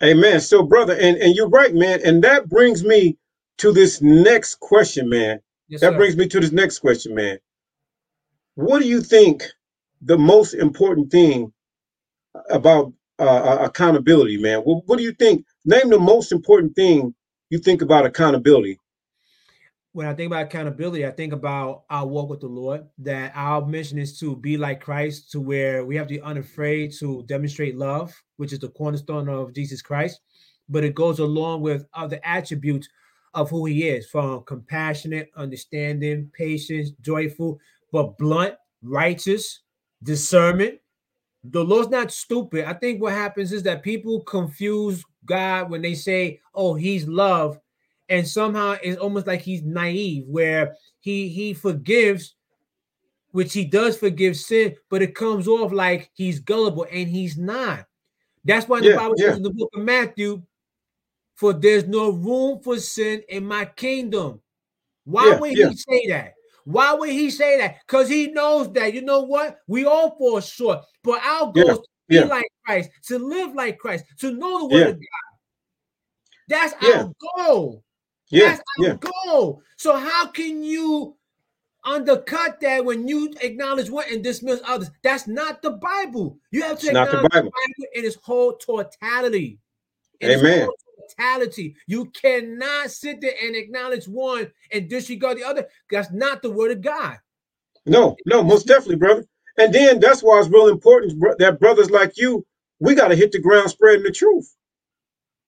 Amen. 0.03 0.39
So, 0.41 0.61
brother, 0.61 0.93
and, 0.93 1.17
and 1.17 1.33
you're 1.33 1.49
right, 1.49 1.73
man. 1.73 2.01
And 2.05 2.23
that 2.23 2.49
brings 2.49 2.83
me 2.83 3.17
to 3.57 3.71
this 3.71 4.01
next 4.01 4.59
question, 4.59 5.09
man. 5.09 5.39
Yes, 5.69 5.81
that 5.81 5.93
sir. 5.93 5.97
brings 5.97 6.15
me 6.15 6.27
to 6.27 6.39
this 6.39 6.51
next 6.51 6.79
question, 6.79 7.15
man. 7.15 7.39
What 8.57 8.81
do 8.81 8.87
you 8.87 9.01
think 9.01 9.43
the 10.01 10.17
most 10.17 10.55
important 10.55 11.11
thing 11.11 11.53
about 12.49 12.91
uh, 13.19 13.23
uh, 13.23 13.57
accountability, 13.65 14.37
man? 14.37 14.61
What, 14.61 14.81
what 14.87 14.97
do 14.97 15.03
you 15.03 15.11
think? 15.11 15.45
Name 15.63 15.91
the 15.91 15.99
most 15.99 16.31
important 16.31 16.75
thing 16.75 17.13
you 17.51 17.59
think 17.59 17.83
about 17.83 18.07
accountability 18.07 18.79
when 19.97 20.05
I 20.05 20.13
think 20.13 20.31
about 20.31 20.45
accountability, 20.45 21.07
I 21.07 21.09
think 21.11 21.33
about 21.33 21.85
our 21.89 22.05
walk 22.05 22.29
with 22.29 22.41
the 22.41 22.47
Lord, 22.47 22.85
that 22.99 23.31
our 23.33 23.65
mission 23.65 23.97
is 23.97 24.19
to 24.19 24.35
be 24.35 24.55
like 24.55 24.79
Christ, 24.79 25.31
to 25.31 25.41
where 25.41 25.85
we 25.85 25.95
have 25.95 26.05
to 26.05 26.13
be 26.13 26.21
unafraid 26.21 26.93
to 26.99 27.23
demonstrate 27.25 27.75
love, 27.75 28.13
which 28.35 28.53
is 28.53 28.59
the 28.59 28.69
cornerstone 28.69 29.27
of 29.27 29.53
Jesus 29.53 29.81
Christ. 29.81 30.19
But 30.69 30.83
it 30.83 30.93
goes 30.93 31.17
along 31.17 31.61
with 31.61 31.87
other 31.95 32.19
attributes 32.23 32.87
of 33.33 33.49
who 33.49 33.65
he 33.65 33.87
is 33.87 34.07
from 34.07 34.43
compassionate, 34.43 35.31
understanding, 35.35 36.29
patience, 36.31 36.91
joyful, 37.01 37.59
but 37.91 38.17
blunt, 38.17 38.55
righteous, 38.81 39.61
discernment. 40.03 40.79
The 41.43 41.63
Lord's 41.63 41.89
not 41.89 42.11
stupid. 42.11 42.65
I 42.65 42.73
think 42.73 43.01
what 43.01 43.13
happens 43.13 43.51
is 43.51 43.63
that 43.63 43.83
people 43.83 44.21
confuse 44.21 45.03
God 45.25 45.69
when 45.69 45.81
they 45.81 45.93
say, 45.93 46.41
oh, 46.53 46.73
he's 46.73 47.07
love 47.07 47.59
and 48.09 48.27
somehow 48.27 48.75
it's 48.81 48.99
almost 48.99 49.27
like 49.27 49.41
he's 49.41 49.63
naive 49.63 50.25
where 50.27 50.75
he 50.99 51.27
he 51.29 51.53
forgives 51.53 52.35
which 53.31 53.53
he 53.53 53.65
does 53.65 53.97
forgive 53.97 54.35
sin 54.35 54.75
but 54.89 55.01
it 55.01 55.15
comes 55.15 55.47
off 55.47 55.71
like 55.71 56.09
he's 56.13 56.39
gullible 56.39 56.85
and 56.91 57.07
he's 57.07 57.37
not 57.37 57.85
that's 58.45 58.67
why 58.67 58.79
the 58.79 58.95
bible 58.95 59.15
yeah. 59.17 59.27
says 59.27 59.37
in 59.37 59.43
the 59.43 59.49
book 59.49 59.69
of 59.75 59.81
matthew 59.81 60.41
for 61.35 61.53
there's 61.53 61.85
no 61.85 62.09
room 62.11 62.59
for 62.59 62.79
sin 62.79 63.21
in 63.29 63.45
my 63.45 63.65
kingdom 63.65 64.39
why 65.03 65.27
yeah, 65.27 65.39
would 65.39 65.51
he 65.51 65.75
say 65.75 66.07
that 66.07 66.33
why 66.67 66.93
would 66.93 67.09
he 67.09 67.29
say 67.29 67.57
that 67.57 67.77
because 67.85 68.09
he 68.09 68.27
knows 68.27 68.71
that 68.73 68.93
you 68.93 69.01
know 69.01 69.21
what 69.21 69.59
we 69.67 69.85
all 69.85 70.17
fall 70.17 70.39
short 70.39 70.79
but 71.03 71.21
our 71.23 71.51
goal 71.51 71.69
is 71.69 71.77
to 71.77 71.85
be 72.07 72.23
like 72.23 72.45
christ 72.65 72.89
to 73.03 73.17
live 73.17 73.53
like 73.53 73.77
christ 73.77 74.03
to 74.19 74.31
know 74.31 74.67
the 74.67 74.73
word 74.73 74.87
of 74.87 74.95
god 74.95 75.27
that's 76.49 76.73
our 76.83 77.11
goal 77.35 77.83
yeah, 78.29 78.49
That's 78.49 78.59
our 78.79 78.85
yeah. 78.85 78.97
goal. 79.25 79.61
So 79.77 79.95
how 79.95 80.27
can 80.27 80.63
you 80.63 81.15
undercut 81.83 82.59
that 82.61 82.83
when 82.83 83.07
you 83.07 83.33
acknowledge 83.41 83.89
one 83.89 84.05
and 84.11 84.23
dismiss 84.23 84.59
others? 84.65 84.91
That's 85.03 85.27
not 85.27 85.61
the 85.61 85.71
Bible. 85.71 86.37
You 86.51 86.63
have 86.63 86.79
to 86.79 86.87
it's 86.87 86.87
acknowledge 86.87 87.11
the 87.11 87.29
Bible. 87.29 87.29
the 87.29 87.51
Bible 87.51 87.91
in 87.93 88.05
its 88.05 88.17
whole 88.21 88.53
totality. 88.53 89.59
Amen. 90.23 90.67
Totality. 91.09 91.75
You 91.87 92.05
cannot 92.05 92.91
sit 92.91 93.21
there 93.21 93.33
and 93.41 93.55
acknowledge 93.55 94.05
one 94.05 94.51
and 94.71 94.89
disregard 94.89 95.37
the 95.37 95.43
other. 95.43 95.67
That's 95.91 96.11
not 96.11 96.41
the 96.41 96.51
word 96.51 96.71
of 96.71 96.81
God. 96.81 97.17
No, 97.85 98.15
no, 98.25 98.43
most 98.43 98.67
definitely, 98.67 98.97
brother. 98.97 99.25
And 99.57 99.73
then 99.73 99.99
that's 99.99 100.21
why 100.21 100.39
it's 100.39 100.49
real 100.49 100.67
important 100.67 101.21
that 101.39 101.59
brothers 101.59 101.89
like 101.89 102.17
you, 102.17 102.45
we 102.79 102.95
got 102.95 103.07
to 103.07 103.15
hit 103.15 103.31
the 103.31 103.39
ground 103.39 103.69
spreading 103.69 104.03
the 104.03 104.11
truth. 104.11 104.53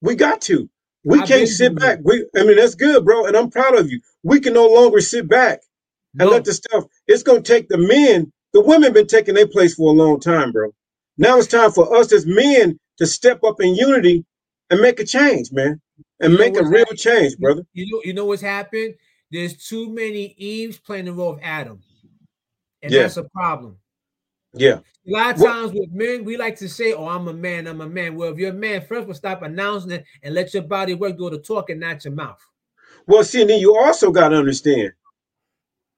We 0.02 0.16
got 0.16 0.42
to. 0.42 0.70
We 1.04 1.22
can't 1.22 1.48
sit 1.48 1.76
back. 1.76 2.00
We, 2.04 2.26
I 2.36 2.44
mean, 2.44 2.58
that's 2.58 2.76
good, 2.76 3.06
bro. 3.06 3.26
And 3.26 3.36
I'm 3.38 3.50
proud 3.50 3.78
of 3.78 3.90
you. 3.90 4.02
We 4.24 4.40
can 4.40 4.54
no 4.54 4.68
longer 4.68 5.00
sit 5.00 5.28
back 5.30 5.62
and 6.20 6.30
no. 6.30 6.36
let 6.36 6.46
the 6.46 6.54
stuff. 6.54 6.86
It's 7.08 7.24
gonna 7.24 7.42
take 7.42 7.70
the 7.70 7.78
men. 7.78 8.32
The 8.54 8.62
women 8.62 8.94
been 8.94 9.08
taking 9.08 9.36
their 9.36 9.48
place 9.48 9.76
for 9.76 9.92
a 9.92 9.96
long 9.96 10.20
time, 10.20 10.52
bro. 10.52 10.72
Now 11.18 11.38
it's 11.38 11.48
time 11.48 11.72
for 11.72 11.96
us 11.96 12.12
as 12.12 12.26
men 12.26 12.80
to 12.98 13.06
step 13.06 13.44
up 13.44 13.62
in 13.62 13.76
unity 13.76 14.26
and 14.70 14.82
make 14.82 15.00
a 15.00 15.06
change, 15.06 15.52
man, 15.52 15.82
and 16.20 16.34
you 16.34 16.40
make 16.40 16.58
a 16.58 16.64
real 16.64 16.80
happened? 16.80 17.00
change, 17.00 17.38
brother. 17.38 17.64
You 17.74 17.92
know, 17.92 18.02
you 18.04 18.14
know 18.14 18.26
what's 18.26 18.42
happened. 18.42 18.96
There's 19.32 19.56
too 19.56 19.94
many 19.94 20.34
Eves 20.38 20.80
playing 20.80 21.06
the 21.06 21.14
role 21.14 21.34
of 21.34 21.40
Adam, 21.42 21.82
and 22.82 22.92
yeah. 22.92 23.04
that's 23.04 23.18
a 23.18 23.24
problem. 23.24 23.78
Yeah. 24.54 24.80
A 25.08 25.12
lot 25.12 25.36
of 25.36 25.42
times 25.44 25.72
what? 25.72 25.82
with 25.82 25.92
men, 25.92 26.26
we 26.26 26.38
like 26.38 26.58
to 26.58 26.70
say, 26.70 26.94
"Oh, 26.94 27.08
I'm 27.08 27.28
a 27.28 27.34
man. 27.34 27.68
I'm 27.68 27.82
a 27.82 27.88
man." 27.88 28.16
Well, 28.16 28.32
if 28.32 28.38
you're 28.38 28.52
a 28.52 28.54
man, 28.54 28.86
first, 28.86 29.06
we'll 29.08 29.16
stop 29.16 29.42
announcing 29.42 29.92
it 29.92 30.06
and 30.24 30.34
let 30.34 30.54
your 30.54 30.64
body 30.64 30.96
work 30.96 31.18
do 31.18 31.30
the 31.30 31.40
talking, 31.40 31.80
not 31.80 32.04
your 32.04 32.14
mouth. 32.14 32.44
Well, 33.06 33.24
see, 33.24 33.42
and 33.42 33.50
then 33.50 33.60
you 33.60 33.76
also 33.76 34.12
got 34.12 34.30
to 34.30 34.38
understand 34.38 34.94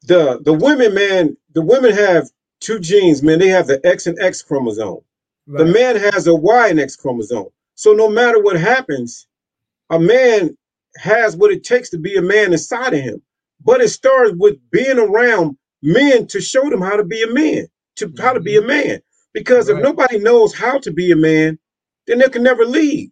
the 0.04 0.40
the 0.44 0.54
women, 0.54 0.94
man. 0.94 1.38
The 1.54 1.62
women 1.62 1.94
have 1.94 2.30
two 2.60 2.80
genes, 2.80 3.24
man. 3.24 3.40
They 3.40 3.50
have 3.50 3.68
the 3.68 3.86
X 3.86 4.08
and 4.08 4.20
X 4.20 4.42
chromosome. 4.42 5.00
Right. 5.48 5.66
The 5.66 5.72
man 5.72 5.96
has 5.98 6.28
a 6.28 6.36
Y 6.36 6.70
and 6.70 6.80
X 6.80 6.96
chromosome. 6.96 7.48
So 7.82 7.94
no 7.94 8.12
matter 8.12 8.40
what 8.40 8.60
happens, 8.60 9.26
a 9.90 10.00
man 10.00 10.56
has 10.98 11.36
what 11.36 11.52
it 11.52 11.64
takes 11.64 11.90
to 11.90 11.98
be 11.98 12.16
a 12.16 12.22
man 12.22 12.52
inside 12.52 12.94
of 12.94 13.00
him. 13.00 13.24
But 13.60 13.82
it 13.82 13.90
starts 13.90 14.34
with 14.38 14.58
being 14.70 15.00
around 15.00 15.58
men 15.82 16.28
to 16.28 16.40
show 16.40 16.70
them 16.70 16.80
how 16.80 16.96
to 16.96 17.04
be 17.04 17.24
a 17.24 17.34
man 17.34 17.66
to 17.96 18.14
how 18.20 18.34
to 18.34 18.40
be 18.40 18.56
a 18.56 18.60
mm-hmm. 18.60 18.68
man. 18.68 19.02
Because 19.34 19.68
right. 19.68 19.80
if 19.80 19.84
nobody 19.84 20.20
knows 20.20 20.54
how 20.54 20.78
to 20.78 20.92
be 20.92 21.10
a 21.12 21.16
man, 21.16 21.58
then 22.06 22.20
they 22.20 22.30
can 22.30 22.44
never 22.44 22.66
lead. 22.66 23.12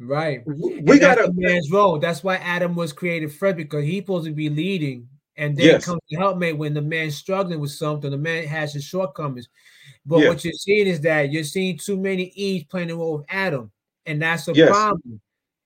Right. 0.00 0.40
We 0.46 0.98
got 0.98 1.22
a 1.22 1.30
man's 1.34 1.70
role. 1.70 1.98
That's 1.98 2.24
why 2.24 2.36
Adam 2.36 2.74
was 2.76 2.94
created 2.94 3.30
first 3.30 3.58
because 3.58 3.84
he's 3.84 4.00
supposed 4.00 4.24
to 4.24 4.32
be 4.32 4.48
leading, 4.48 5.06
and 5.36 5.54
then 5.54 5.66
yes. 5.66 5.84
comes 5.84 6.00
the 6.08 6.16
helpmate 6.16 6.56
when 6.56 6.72
the 6.72 6.80
man's 6.80 7.18
struggling 7.18 7.60
with 7.60 7.72
something. 7.72 8.10
The 8.10 8.16
man 8.16 8.46
has 8.46 8.72
his 8.72 8.84
shortcomings. 8.84 9.50
But 10.06 10.20
yeah. 10.20 10.28
what 10.30 10.44
you're 10.46 10.54
seeing 10.54 10.86
is 10.86 11.02
that 11.02 11.30
you're 11.30 11.44
seeing 11.44 11.76
too 11.76 11.98
many 11.98 12.32
Eves 12.36 12.64
playing 12.70 12.88
the 12.88 12.96
role 12.96 13.16
of 13.16 13.26
Adam, 13.28 13.70
and 14.08 14.20
that's 14.20 14.48
a 14.48 14.52
yes. 14.52 14.70
problem. 14.70 15.20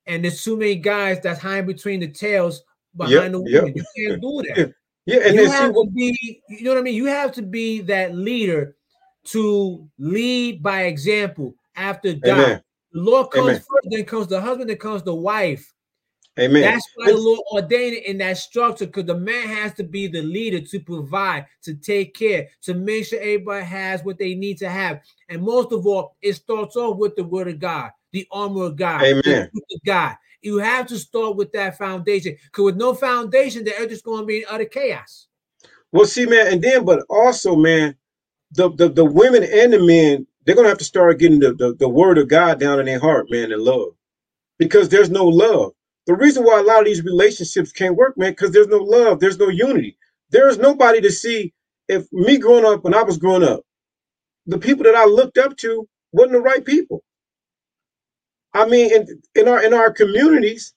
And 0.06 0.24
there's 0.24 0.42
too 0.42 0.56
many 0.56 0.74
guys 0.74 1.20
that's 1.22 1.40
hiding 1.40 1.66
between 1.66 2.00
the 2.00 2.08
tails 2.08 2.62
behind 2.96 3.14
yep. 3.14 3.32
the 3.32 3.40
women. 3.40 3.66
Yep. 3.66 3.76
You 3.76 4.08
can't 4.08 4.20
do 4.20 4.42
that. 4.48 4.74
Yeah, 5.06 5.20
and 5.24 5.34
you 5.34 5.50
have 5.50 5.72
to 5.72 5.90
be, 5.94 6.42
you 6.48 6.64
know 6.64 6.72
what 6.72 6.78
I 6.78 6.82
mean? 6.82 6.94
You 6.94 7.06
have 7.06 7.32
to 7.32 7.42
be 7.42 7.80
that 7.82 8.14
leader 8.14 8.76
to 9.24 9.88
lead 9.98 10.62
by 10.62 10.82
example 10.82 11.54
after 11.76 12.12
God. 12.14 12.38
Amen. 12.38 12.62
The 12.92 13.00
Lord 13.00 13.30
comes 13.30 13.48
Amen. 13.48 13.60
first, 13.60 13.88
then 13.90 14.04
comes 14.04 14.26
the 14.26 14.40
husband, 14.40 14.70
then 14.70 14.76
comes 14.76 15.02
the 15.02 15.14
wife. 15.14 15.72
Amen. 16.38 16.62
That's 16.62 16.86
why 16.94 17.12
the 17.12 17.18
Lord 17.18 17.40
ordained 17.52 17.96
it 17.96 18.06
in 18.06 18.18
that 18.18 18.38
structure 18.38 18.86
because 18.86 19.04
the 19.04 19.16
man 19.16 19.48
has 19.48 19.74
to 19.74 19.84
be 19.84 20.06
the 20.06 20.22
leader 20.22 20.60
to 20.60 20.80
provide, 20.80 21.46
to 21.62 21.74
take 21.74 22.14
care, 22.14 22.48
to 22.62 22.74
make 22.74 23.06
sure 23.06 23.18
everybody 23.18 23.64
has 23.64 24.02
what 24.02 24.18
they 24.18 24.34
need 24.34 24.56
to 24.58 24.68
have. 24.68 25.00
And 25.28 25.42
most 25.42 25.72
of 25.72 25.86
all, 25.86 26.16
it 26.22 26.34
starts 26.34 26.76
off 26.76 26.96
with 26.96 27.16
the 27.16 27.24
word 27.24 27.48
of 27.48 27.58
God, 27.58 27.90
the 28.12 28.26
armor 28.30 28.64
of 28.64 28.76
God, 28.76 29.02
Amen. 29.02 29.50
the 29.52 29.80
God. 29.84 30.16
You 30.42 30.58
have 30.58 30.86
to 30.88 30.98
start 30.98 31.36
with 31.36 31.52
that 31.52 31.78
foundation 31.78 32.36
because 32.44 32.64
with 32.64 32.76
no 32.76 32.94
foundation, 32.94 33.64
they're 33.64 33.86
just 33.86 34.04
going 34.04 34.22
to 34.22 34.26
be 34.26 34.38
in 34.38 34.44
utter 34.50 34.64
chaos. 34.64 35.28
Well, 35.92 36.06
see, 36.06 36.26
man, 36.26 36.52
and 36.52 36.62
then, 36.62 36.84
but 36.84 37.04
also, 37.08 37.54
man, 37.54 37.96
the, 38.52 38.70
the, 38.70 38.88
the 38.88 39.04
women 39.04 39.44
and 39.44 39.72
the 39.72 39.78
men, 39.78 40.26
they're 40.44 40.54
going 40.54 40.64
to 40.64 40.70
have 40.70 40.78
to 40.78 40.84
start 40.84 41.18
getting 41.18 41.38
the, 41.38 41.54
the, 41.54 41.74
the 41.78 41.88
word 41.88 42.18
of 42.18 42.28
God 42.28 42.58
down 42.58 42.80
in 42.80 42.86
their 42.86 42.98
heart, 42.98 43.30
man, 43.30 43.52
and 43.52 43.62
love 43.62 43.94
because 44.58 44.88
there's 44.88 45.10
no 45.10 45.26
love. 45.26 45.72
The 46.06 46.14
reason 46.14 46.44
why 46.44 46.60
a 46.60 46.62
lot 46.62 46.80
of 46.80 46.84
these 46.84 47.04
relationships 47.04 47.72
can't 47.72 47.96
work, 47.96 48.16
man, 48.16 48.32
because 48.32 48.52
there's 48.52 48.68
no 48.68 48.78
love, 48.78 49.20
there's 49.20 49.38
no 49.38 49.48
unity. 49.48 49.96
There 50.30 50.48
is 50.48 50.58
nobody 50.58 51.00
to 51.00 51.10
see. 51.10 51.52
If 51.88 52.06
me 52.12 52.38
growing 52.38 52.64
up, 52.64 52.84
when 52.84 52.94
I 52.94 53.02
was 53.02 53.18
growing 53.18 53.42
up, 53.42 53.62
the 54.46 54.58
people 54.58 54.84
that 54.84 54.94
I 54.94 55.04
looked 55.04 55.38
up 55.38 55.56
to 55.58 55.88
wasn't 56.12 56.32
the 56.32 56.40
right 56.40 56.64
people. 56.64 57.02
I 58.54 58.66
mean, 58.66 58.92
in, 58.94 59.22
in 59.34 59.48
our 59.48 59.62
in 59.62 59.74
our 59.74 59.92
communities, 59.92 60.74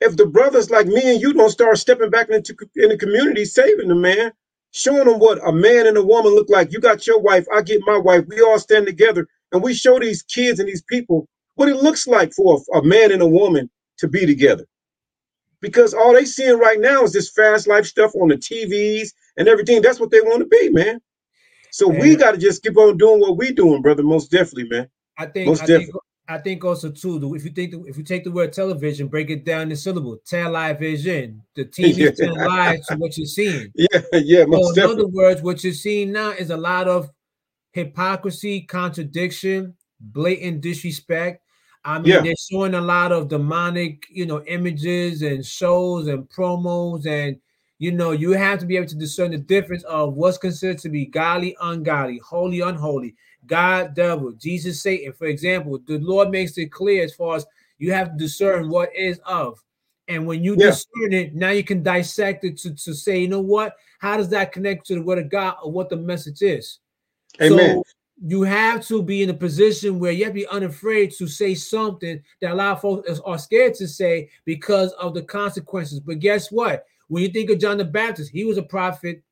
if 0.00 0.16
the 0.16 0.26
brothers 0.26 0.70
like 0.70 0.86
me 0.86 1.12
and 1.12 1.20
you 1.20 1.32
don't 1.32 1.50
start 1.50 1.78
stepping 1.78 2.10
back 2.10 2.28
into 2.30 2.54
in 2.76 2.90
the 2.90 2.98
community, 2.98 3.44
saving 3.44 3.88
the 3.88 3.94
man, 3.94 4.32
showing 4.72 5.06
them 5.06 5.18
what 5.18 5.46
a 5.46 5.52
man 5.52 5.86
and 5.86 5.96
a 5.96 6.04
woman 6.04 6.34
look 6.34 6.48
like. 6.50 6.72
You 6.72 6.80
got 6.80 7.06
your 7.06 7.20
wife, 7.20 7.46
I 7.54 7.62
get 7.62 7.80
my 7.86 7.98
wife. 7.98 8.24
We 8.28 8.40
all 8.42 8.58
stand 8.58 8.86
together 8.86 9.26
and 9.52 9.62
we 9.62 9.74
show 9.74 9.98
these 9.98 10.22
kids 10.22 10.60
and 10.60 10.68
these 10.68 10.82
people 10.82 11.28
what 11.54 11.68
it 11.68 11.76
looks 11.76 12.06
like 12.06 12.32
for 12.34 12.60
a, 12.74 12.78
a 12.78 12.82
man 12.84 13.10
and 13.12 13.22
a 13.22 13.26
woman 13.26 13.70
to 13.98 14.08
be 14.08 14.26
together. 14.26 14.66
Because 15.62 15.94
all 15.94 16.12
they 16.12 16.26
seeing 16.26 16.58
right 16.58 16.78
now 16.78 17.02
is 17.02 17.12
this 17.12 17.30
fast 17.30 17.66
life 17.66 17.86
stuff 17.86 18.12
on 18.14 18.28
the 18.28 18.36
TVs 18.36 19.08
and 19.38 19.48
everything. 19.48 19.82
That's 19.82 19.98
what 19.98 20.10
they 20.10 20.20
want 20.20 20.40
to 20.40 20.46
be, 20.46 20.70
man. 20.70 21.00
So 21.70 21.88
we 21.88 22.16
got 22.16 22.32
to 22.32 22.38
just 22.38 22.62
keep 22.62 22.76
on 22.76 22.98
doing 22.98 23.20
what 23.20 23.36
we 23.38 23.52
doing, 23.52 23.82
brother. 23.82 24.02
Most 24.02 24.30
definitely, 24.30 24.68
man. 24.68 24.88
I 25.18 25.26
think 25.26 25.48
most 25.48 25.62
I 25.62 25.66
definitely. 25.66 26.00
I 26.28 26.38
think 26.38 26.64
also 26.64 26.90
too, 26.90 27.34
if 27.34 27.44
you 27.44 27.50
think 27.50 27.74
if 27.86 27.96
you 27.96 28.02
take 28.02 28.24
the 28.24 28.30
word 28.30 28.52
television, 28.52 29.06
break 29.06 29.30
it 29.30 29.44
down 29.44 29.70
in 29.70 29.76
syllable, 29.76 30.18
television, 30.26 31.42
the 31.54 31.64
TV 31.76 31.96
yeah. 31.96 32.10
telling 32.10 32.40
lies 32.40 32.86
to 32.86 32.96
what 32.96 33.16
you're 33.16 33.26
seeing. 33.26 33.72
Yeah, 33.74 34.00
yeah. 34.12 34.44
So 34.44 34.72
in 34.72 34.90
other 34.90 35.06
words, 35.06 35.42
what 35.42 35.62
you're 35.62 35.72
seeing 35.72 36.12
now 36.12 36.30
is 36.30 36.50
a 36.50 36.56
lot 36.56 36.88
of 36.88 37.10
hypocrisy, 37.72 38.62
contradiction, 38.62 39.74
blatant 40.00 40.62
disrespect. 40.62 41.42
I 41.84 41.98
mean, 41.98 42.12
yeah. 42.12 42.20
they're 42.20 42.34
showing 42.50 42.74
a 42.74 42.80
lot 42.80 43.12
of 43.12 43.28
demonic, 43.28 44.06
you 44.10 44.26
know, 44.26 44.42
images 44.44 45.22
and 45.22 45.46
shows 45.46 46.08
and 46.08 46.28
promos, 46.28 47.06
and 47.06 47.36
you 47.78 47.92
know, 47.92 48.10
you 48.10 48.32
have 48.32 48.58
to 48.60 48.66
be 48.66 48.76
able 48.76 48.88
to 48.88 48.96
discern 48.96 49.30
the 49.30 49.38
difference 49.38 49.84
of 49.84 50.14
what's 50.14 50.38
considered 50.38 50.78
to 50.78 50.88
be 50.88 51.06
godly, 51.06 51.56
ungodly, 51.60 52.18
holy, 52.18 52.60
unholy. 52.60 53.14
God, 53.46 53.94
devil, 53.94 54.32
Jesus, 54.32 54.82
Satan. 54.82 55.12
For 55.12 55.26
example, 55.26 55.78
the 55.86 55.98
Lord 55.98 56.30
makes 56.30 56.56
it 56.58 56.72
clear 56.72 57.04
as 57.04 57.14
far 57.14 57.36
as 57.36 57.46
you 57.78 57.92
have 57.92 58.12
to 58.12 58.18
discern 58.18 58.68
what 58.68 58.94
is 58.94 59.20
of. 59.26 59.62
And 60.08 60.26
when 60.26 60.42
you 60.42 60.56
yeah. 60.58 60.66
discern 60.66 61.12
it, 61.12 61.34
now 61.34 61.50
you 61.50 61.64
can 61.64 61.82
dissect 61.82 62.44
it 62.44 62.58
to, 62.58 62.74
to 62.74 62.94
say, 62.94 63.18
you 63.18 63.28
know 63.28 63.40
what? 63.40 63.76
How 63.98 64.16
does 64.16 64.28
that 64.30 64.52
connect 64.52 64.86
to 64.86 64.94
the 64.94 65.02
word 65.02 65.18
of 65.18 65.30
God 65.30 65.56
or 65.62 65.72
what 65.72 65.88
the 65.88 65.96
message 65.96 66.42
is? 66.42 66.78
Amen. 67.40 67.58
So 67.58 67.84
you 68.24 68.42
have 68.42 68.86
to 68.86 69.02
be 69.02 69.22
in 69.22 69.30
a 69.30 69.34
position 69.34 69.98
where 69.98 70.12
you 70.12 70.24
have 70.24 70.32
to 70.32 70.40
be 70.40 70.46
unafraid 70.46 71.12
to 71.18 71.26
say 71.26 71.54
something 71.54 72.22
that 72.40 72.52
a 72.52 72.54
lot 72.54 72.72
of 72.72 72.80
folks 72.80 73.20
are 73.20 73.38
scared 73.38 73.74
to 73.74 73.88
say 73.88 74.30
because 74.44 74.92
of 74.92 75.12
the 75.12 75.22
consequences. 75.22 76.00
But 76.00 76.20
guess 76.20 76.50
what? 76.50 76.86
When 77.08 77.22
you 77.22 77.28
think 77.28 77.50
of 77.50 77.58
John 77.58 77.78
the 77.78 77.84
Baptist, 77.84 78.30
he 78.30 78.44
was 78.44 78.58
a 78.58 78.62
prophet 78.62 79.22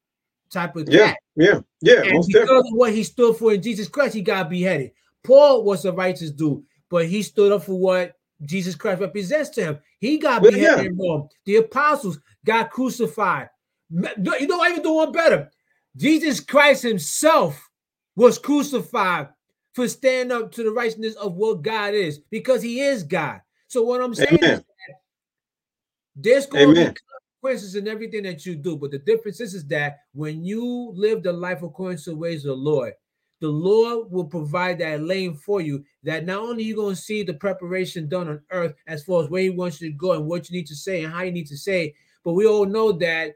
type 0.54 0.76
of 0.76 0.88
yeah, 0.88 1.14
yeah, 1.36 1.60
yeah. 1.82 2.00
And 2.02 2.24
because 2.26 2.28
definitely. 2.28 2.56
of 2.56 2.64
what 2.70 2.92
he 2.92 3.02
stood 3.02 3.36
for 3.36 3.52
in 3.52 3.60
Jesus 3.60 3.88
Christ, 3.88 4.14
he 4.14 4.22
got 4.22 4.48
beheaded. 4.48 4.92
Paul 5.22 5.64
was 5.64 5.84
a 5.84 5.92
righteous 5.92 6.30
dude, 6.30 6.62
but 6.88 7.06
he 7.06 7.22
stood 7.22 7.52
up 7.52 7.64
for 7.64 7.78
what 7.78 8.14
Jesus 8.42 8.74
Christ 8.74 9.00
represents 9.00 9.50
to 9.50 9.62
him. 9.62 9.78
He 10.00 10.18
got 10.18 10.42
beheaded 10.42 10.62
yeah. 10.62 10.82
in 10.82 10.96
Rome. 10.96 11.28
The 11.44 11.56
apostles 11.56 12.18
got 12.44 12.70
crucified. 12.70 13.48
You 13.90 14.46
know, 14.46 14.62
I 14.62 14.70
even 14.70 14.82
do 14.82 14.94
one 14.94 15.12
better. 15.12 15.50
Jesus 15.96 16.40
Christ 16.40 16.82
himself 16.82 17.70
was 18.16 18.38
crucified 18.38 19.28
for 19.74 19.88
standing 19.88 20.36
up 20.36 20.52
to 20.52 20.62
the 20.62 20.70
righteousness 20.70 21.14
of 21.14 21.34
what 21.34 21.62
God 21.62 21.94
is, 21.94 22.18
because 22.30 22.62
he 22.62 22.80
is 22.80 23.02
God. 23.02 23.40
So 23.68 23.82
what 23.82 24.00
I'm 24.02 24.14
saying 24.14 24.38
Amen. 24.42 24.58
is 24.58 24.64
there's 26.16 26.46
going 26.46 26.74
to 26.74 26.92
be 26.92 26.96
consequences 27.44 27.74
in 27.74 27.88
everything 27.88 28.22
that 28.24 28.46
you 28.46 28.56
do. 28.56 28.76
But 28.76 28.90
the 28.90 28.98
difference 28.98 29.40
is, 29.40 29.54
is 29.54 29.66
that 29.66 30.00
when 30.12 30.44
you 30.44 30.92
live 30.94 31.22
the 31.22 31.32
life 31.32 31.62
according 31.62 31.98
to 31.98 32.10
the 32.10 32.16
ways 32.16 32.44
of 32.44 32.48
the 32.48 32.62
Lord, 32.62 32.94
the 33.40 33.48
Lord 33.48 34.10
will 34.10 34.24
provide 34.24 34.78
that 34.78 35.02
lane 35.02 35.34
for 35.34 35.60
you 35.60 35.84
that 36.02 36.24
not 36.24 36.40
only 36.40 36.62
you're 36.62 36.76
going 36.76 36.94
to 36.94 37.00
see 37.00 37.22
the 37.22 37.34
preparation 37.34 38.08
done 38.08 38.28
on 38.28 38.40
earth 38.50 38.74
as 38.86 39.04
far 39.04 39.22
as 39.22 39.28
where 39.28 39.42
he 39.42 39.50
wants 39.50 39.80
you 39.80 39.90
to 39.90 39.96
go 39.96 40.12
and 40.12 40.26
what 40.26 40.48
you 40.48 40.56
need 40.56 40.66
to 40.68 40.76
say 40.76 41.04
and 41.04 41.12
how 41.12 41.22
you 41.22 41.32
need 41.32 41.46
to 41.48 41.56
say, 41.56 41.94
but 42.24 42.32
we 42.32 42.46
all 42.46 42.64
know 42.64 42.92
that 42.92 43.34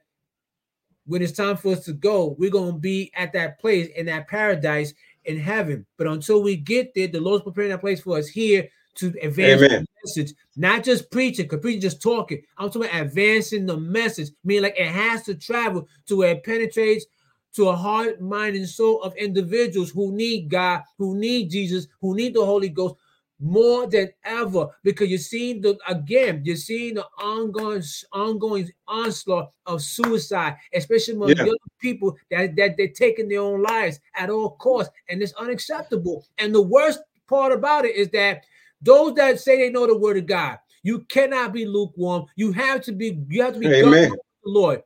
when 1.05 1.21
it's 1.23 1.33
time 1.33 1.57
for 1.57 1.73
us 1.73 1.85
to 1.85 1.93
go, 1.93 2.37
we're 2.39 2.51
going 2.51 2.73
to 2.73 2.79
be 2.79 3.11
at 3.15 3.33
that 3.33 3.59
place 3.61 3.89
in 3.97 4.07
that 4.07 4.29
paradise 4.29 4.95
in 5.25 5.39
heaven. 5.39 5.85
But 5.97 6.07
until 6.07 6.43
we 6.43 6.57
get 6.57 6.95
there, 6.95 7.09
the 7.09 7.21
Lord's 7.21 7.45
preparing 7.45 7.71
that 7.71 7.81
place 7.81 8.01
for 8.01 8.19
us 8.19 8.29
here 8.29 8.69
to 8.99 9.15
advance 9.23 9.63
Amen. 9.63 9.85
the 9.85 9.87
message, 10.05 10.35
not 10.57 10.85
just 10.85 11.11
preaching, 11.11 11.47
because 11.47 11.61
preaching 11.61 11.81
just 11.81 12.03
talking. 12.03 12.43
I'm 12.57 12.69
talking 12.69 12.91
about 12.91 13.03
advancing 13.03 13.67
the 13.67 13.77
message, 13.77 14.31
meaning 14.45 14.65
like 14.65 14.79
it 14.79 14.89
has 14.89 15.23
to 15.25 15.35
travel 15.35 15.89
to 16.07 16.17
where 16.19 16.33
it 16.33 16.45
penetrates 16.45 17.07
to 17.55 17.69
a 17.69 17.77
heart, 17.77 18.21
mind, 18.21 18.57
and 18.57 18.69
soul 18.69 19.03
of 19.03 19.15
individuals 19.17 19.91
who 19.91 20.13
need 20.13 20.49
God, 20.49 20.83
who 20.99 21.17
need 21.17 21.51
Jesus, 21.51 21.87
who 22.01 22.15
need 22.15 22.35
the 22.35 22.45
Holy 22.45 22.69
Ghost, 22.69 22.97
more 23.41 23.87
than 23.87 24.09
ever 24.25 24.67
because 24.83 25.09
you're 25.09 25.19
seeing 25.19 25.61
the 25.61 25.79
again, 25.87 26.43
you're 26.45 26.57
seeing 26.57 26.95
the 26.95 27.07
ongoing 27.23 27.83
ongoing 28.13 28.69
onslaught 28.89 29.53
of 29.67 29.81
suicide, 29.81 30.57
especially 30.75 31.15
among 31.15 31.29
Yeah. 31.31 31.45
young 31.45 31.57
people 31.81 32.17
that, 32.33 32.57
that 32.57 32.77
they're 32.77 32.89
taking 32.89 33.29
their 33.29 33.41
own 33.41 33.63
lives 33.63 34.01
at 34.17 34.29
all 34.29 34.57
costs, 34.57 34.93
and 35.09 35.23
it's 35.23 35.35
unacceptable. 35.35 36.27
And 36.39 36.53
the 36.53 36.63
worst 36.63 36.99
part 37.29 37.53
about 37.53 37.85
it 37.85 37.95
is 37.95 38.09
that 38.11 38.45
those 38.83 39.15
that 39.15 39.41
say 39.41 39.57
they 39.57 39.71
know 39.71 39.87
the 39.87 39.97
word 39.97 40.17
of 40.17 40.27
God, 40.27 40.59
you 40.83 41.01
cannot 41.01 41.53
be 41.53 41.67
lukewarm. 41.67 42.27
You 42.37 42.53
have 42.53 42.83
to 42.83 42.93
be, 42.93 43.21
you 43.29 43.43
have 43.43 43.55
to 43.55 43.61
be 43.61 43.67
Amen. 43.67 44.11
with 44.11 44.21
the 44.45 44.51
Lord. 44.51 44.83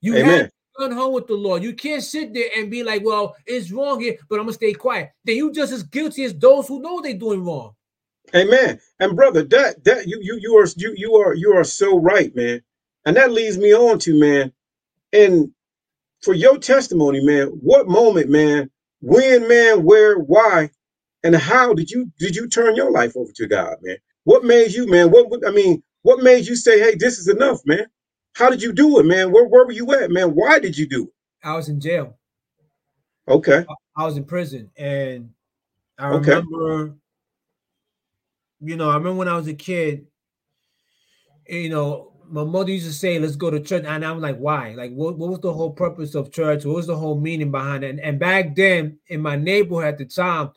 You 0.00 0.14
have 0.14 0.24
Amen. 0.24 0.38
to 0.38 0.44
be 0.44 0.88
gun 0.88 0.92
home 0.96 1.12
with 1.12 1.26
the 1.26 1.34
Lord. 1.34 1.62
You 1.62 1.74
can't 1.74 2.02
sit 2.02 2.32
there 2.34 2.48
and 2.56 2.70
be 2.70 2.82
like, 2.82 3.04
well, 3.04 3.34
it's 3.46 3.70
wrong 3.70 4.00
here, 4.00 4.16
but 4.28 4.36
I'm 4.36 4.42
gonna 4.46 4.52
stay 4.54 4.72
quiet. 4.72 5.10
Then 5.24 5.36
you 5.36 5.52
just 5.52 5.72
as 5.72 5.82
guilty 5.82 6.24
as 6.24 6.34
those 6.34 6.68
who 6.68 6.80
know 6.80 7.00
they're 7.00 7.14
doing 7.14 7.44
wrong. 7.44 7.74
Amen. 8.34 8.80
And 9.00 9.16
brother, 9.16 9.42
that 9.44 9.84
that 9.84 10.06
you 10.06 10.18
you 10.22 10.38
you 10.40 10.56
are 10.56 10.66
you 10.76 10.94
you 10.96 11.14
are 11.16 11.34
you 11.34 11.52
are 11.56 11.64
so 11.64 11.98
right, 11.98 12.34
man. 12.36 12.62
And 13.04 13.16
that 13.16 13.32
leads 13.32 13.58
me 13.58 13.74
on 13.74 13.98
to 14.00 14.18
man. 14.18 14.52
And 15.12 15.52
for 16.22 16.34
your 16.34 16.58
testimony, 16.58 17.24
man, 17.24 17.48
what 17.48 17.88
moment, 17.88 18.28
man, 18.28 18.70
when, 19.00 19.48
man, 19.48 19.84
where, 19.84 20.18
why, 20.18 20.70
and 21.22 21.34
how 21.34 21.74
did 21.74 21.90
you 21.90 22.10
did 22.18 22.36
you 22.36 22.48
turn 22.48 22.76
your 22.76 22.90
life 22.90 23.16
over 23.16 23.32
to 23.36 23.46
God, 23.46 23.76
man? 23.82 23.96
What 24.24 24.44
made 24.44 24.72
you, 24.72 24.86
man? 24.86 25.10
What 25.10 25.30
would 25.30 25.44
I 25.44 25.50
mean? 25.50 25.82
What 26.02 26.22
made 26.22 26.46
you 26.46 26.56
say, 26.56 26.78
"Hey, 26.78 26.94
this 26.96 27.18
is 27.18 27.28
enough, 27.28 27.60
man"? 27.66 27.86
How 28.34 28.48
did 28.50 28.62
you 28.62 28.72
do 28.72 28.98
it, 28.98 29.06
man? 29.06 29.32
Where 29.32 29.46
where 29.46 29.64
were 29.66 29.72
you 29.72 29.92
at, 29.92 30.10
man? 30.10 30.34
Why 30.34 30.58
did 30.58 30.76
you 30.78 30.88
do 30.88 31.04
it? 31.04 31.12
I 31.42 31.54
was 31.56 31.68
in 31.68 31.80
jail. 31.80 32.16
Okay, 33.28 33.64
I 33.96 34.04
was 34.04 34.16
in 34.16 34.24
prison, 34.24 34.70
and 34.76 35.30
I 35.98 36.08
Okay. 36.08 36.34
remember, 36.34 36.96
you 38.60 38.76
know, 38.76 38.90
I 38.90 38.94
remember 38.94 39.18
when 39.18 39.28
I 39.28 39.36
was 39.36 39.48
a 39.48 39.54
kid. 39.54 40.06
You 41.48 41.68
know, 41.68 42.12
my 42.28 42.44
mother 42.44 42.70
used 42.70 42.86
to 42.86 42.92
say, 42.92 43.18
"Let's 43.18 43.36
go 43.36 43.50
to 43.50 43.60
church," 43.60 43.84
and 43.86 44.04
I'm 44.04 44.20
like, 44.20 44.38
"Why? 44.38 44.74
Like, 44.74 44.92
what, 44.92 45.18
what 45.18 45.30
was 45.30 45.40
the 45.40 45.52
whole 45.52 45.72
purpose 45.72 46.14
of 46.14 46.32
church? 46.32 46.64
What 46.64 46.76
was 46.76 46.86
the 46.86 46.96
whole 46.96 47.18
meaning 47.18 47.50
behind 47.50 47.84
it?" 47.84 47.90
And, 47.90 48.00
and 48.00 48.18
back 48.18 48.54
then, 48.54 48.98
in 49.08 49.20
my 49.20 49.36
neighborhood 49.36 49.84
at 49.86 49.98
the 49.98 50.04
time, 50.06 50.50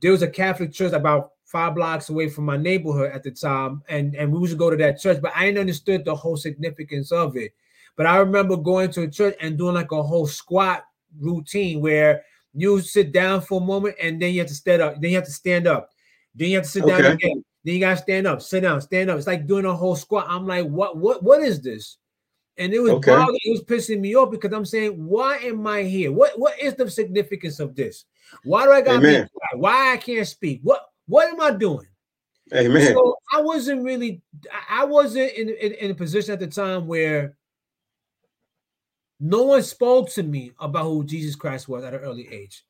there 0.00 0.12
was 0.12 0.22
a 0.22 0.28
Catholic 0.28 0.72
church 0.72 0.92
about 0.92 1.32
five 1.44 1.74
blocks 1.74 2.08
away 2.08 2.28
from 2.28 2.44
my 2.44 2.56
neighborhood 2.56 3.12
at 3.12 3.22
the 3.22 3.30
time, 3.30 3.82
and 3.88 4.14
and 4.14 4.32
we 4.32 4.40
used 4.40 4.52
to 4.52 4.58
go 4.58 4.70
to 4.70 4.76
that 4.76 5.00
church, 5.00 5.20
but 5.22 5.32
I 5.34 5.46
didn't 5.46 5.60
understood 5.60 6.04
the 6.04 6.14
whole 6.14 6.36
significance 6.36 7.12
of 7.12 7.36
it. 7.36 7.54
But 7.96 8.06
I 8.06 8.18
remember 8.18 8.56
going 8.56 8.90
to 8.92 9.02
a 9.02 9.08
church 9.08 9.36
and 9.40 9.56
doing 9.56 9.74
like 9.74 9.92
a 9.92 10.02
whole 10.02 10.26
squat 10.26 10.84
routine 11.18 11.80
where 11.80 12.22
you 12.52 12.80
sit 12.80 13.12
down 13.12 13.40
for 13.40 13.60
a 13.60 13.64
moment 13.64 13.96
and 14.02 14.20
then 14.20 14.32
you 14.32 14.40
have 14.40 14.48
to 14.48 14.54
stand 14.54 14.82
up, 14.82 15.00
then 15.00 15.10
you 15.10 15.16
have 15.16 15.24
to 15.26 15.32
stand 15.32 15.66
up, 15.66 15.90
then 16.34 16.48
you 16.50 16.56
have 16.56 16.64
to 16.64 16.70
sit 16.70 16.86
down 16.86 17.04
again, 17.06 17.44
then 17.64 17.74
you 17.74 17.80
gotta 17.80 17.96
stand 17.96 18.26
up, 18.26 18.42
sit 18.42 18.60
down, 18.60 18.80
stand 18.80 19.10
up. 19.10 19.18
It's 19.18 19.26
like 19.26 19.46
doing 19.46 19.64
a 19.64 19.74
whole 19.74 19.96
squat. 19.96 20.26
I'm 20.28 20.46
like, 20.46 20.66
what, 20.66 20.96
what, 20.96 21.22
what 21.22 21.40
is 21.42 21.60
this? 21.62 21.98
And 22.58 22.72
it 22.72 22.80
was 22.80 22.92
Okay. 22.92 23.12
bothering, 23.12 23.38
it 23.44 23.50
was 23.50 23.64
pissing 23.64 24.00
me 24.00 24.14
off 24.16 24.30
because 24.30 24.52
I'm 24.52 24.64
saying, 24.64 24.92
why 24.92 25.36
am 25.38 25.66
I 25.66 25.82
here? 25.82 26.10
What 26.10 26.38
what 26.38 26.58
is 26.58 26.74
the 26.74 26.90
significance 26.90 27.60
of 27.60 27.76
this? 27.76 28.06
Why 28.44 28.64
do 28.64 28.72
I 28.72 28.80
quiet? 28.82 29.28
Why 29.58 29.92
I 29.92 29.96
can't 29.96 30.26
speak? 30.26 30.60
What 30.62 30.82
what 31.06 31.28
am 31.28 31.40
I 31.40 31.50
doing? 31.52 31.86
Amen. 32.54 32.94
So 32.94 33.16
I 33.32 33.40
wasn't 33.40 33.82
really, 33.82 34.22
I 34.70 34.84
wasn't 34.84 35.32
in, 35.32 35.48
in, 35.48 35.72
in 35.72 35.90
a 35.90 35.94
position 35.94 36.32
at 36.32 36.38
the 36.40 36.46
time 36.46 36.86
where 36.86 37.36
no 39.18 39.44
one 39.44 39.62
spoke 39.62 40.10
to 40.10 40.22
me 40.22 40.52
about 40.60 40.84
who 40.84 41.04
Jesus 41.04 41.34
Christ 41.34 41.68
was 41.68 41.82
at 41.84 41.94
an 41.94 42.00
early 42.00 42.28
age. 42.32 42.64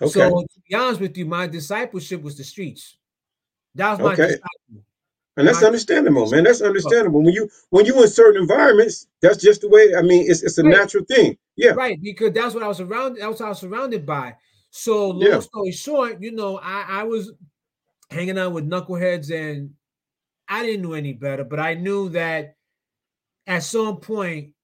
Okay, 0.00 0.10
So 0.10 0.40
to 0.42 0.46
be 0.68 0.74
honest 0.74 1.00
with 1.00 1.16
you, 1.16 1.26
my 1.26 1.46
discipleship 1.46 2.22
was 2.22 2.36
the 2.36 2.44
streets. 2.44 2.96
That 3.74 3.90
was 3.92 3.98
my 4.00 4.12
Okay. 4.12 4.26
disciple. 4.26 4.84
and 5.38 5.48
that's 5.48 5.62
my- 5.62 5.66
understandable, 5.68 6.30
man. 6.30 6.44
That's 6.44 6.60
understandable. 6.60 7.22
When 7.22 7.32
you 7.32 7.48
when 7.70 7.86
you 7.86 8.00
in 8.02 8.08
certain 8.08 8.42
environments, 8.42 9.06
that's 9.20 9.38
just 9.38 9.62
the 9.62 9.68
way. 9.68 9.94
I 9.96 10.02
mean, 10.02 10.30
it's 10.30 10.42
it's 10.42 10.58
a 10.58 10.62
Right. 10.62 10.70
natural 10.76 11.04
thing. 11.06 11.38
Yeah. 11.56 11.70
Right, 11.70 11.98
because 12.02 12.32
that's 12.32 12.54
what 12.54 12.62
I 12.62 12.68
was 12.68 12.80
around. 12.80 13.16
That's 13.16 13.40
what 13.40 13.46
I 13.46 13.48
was 13.48 13.58
surrounded 13.60 14.04
by. 14.04 14.36
So 14.72 15.10
long 15.10 15.20
Yeah. 15.20 15.40
story 15.40 15.72
short, 15.72 16.22
you 16.22 16.32
know, 16.32 16.58
I, 16.58 16.82
I 16.88 17.04
was 17.04 17.34
hanging 18.10 18.38
out 18.38 18.52
with 18.52 18.68
knuckleheads 18.68 19.30
and 19.34 19.74
I 20.48 20.64
didn't 20.64 20.82
know 20.82 20.94
any 20.94 21.14
better, 21.14 21.44
but 21.44 21.60
I 21.60 21.74
knew 21.74 22.10
that 22.10 22.56
at 23.46 23.62
some 23.64 23.98
point 24.00 24.54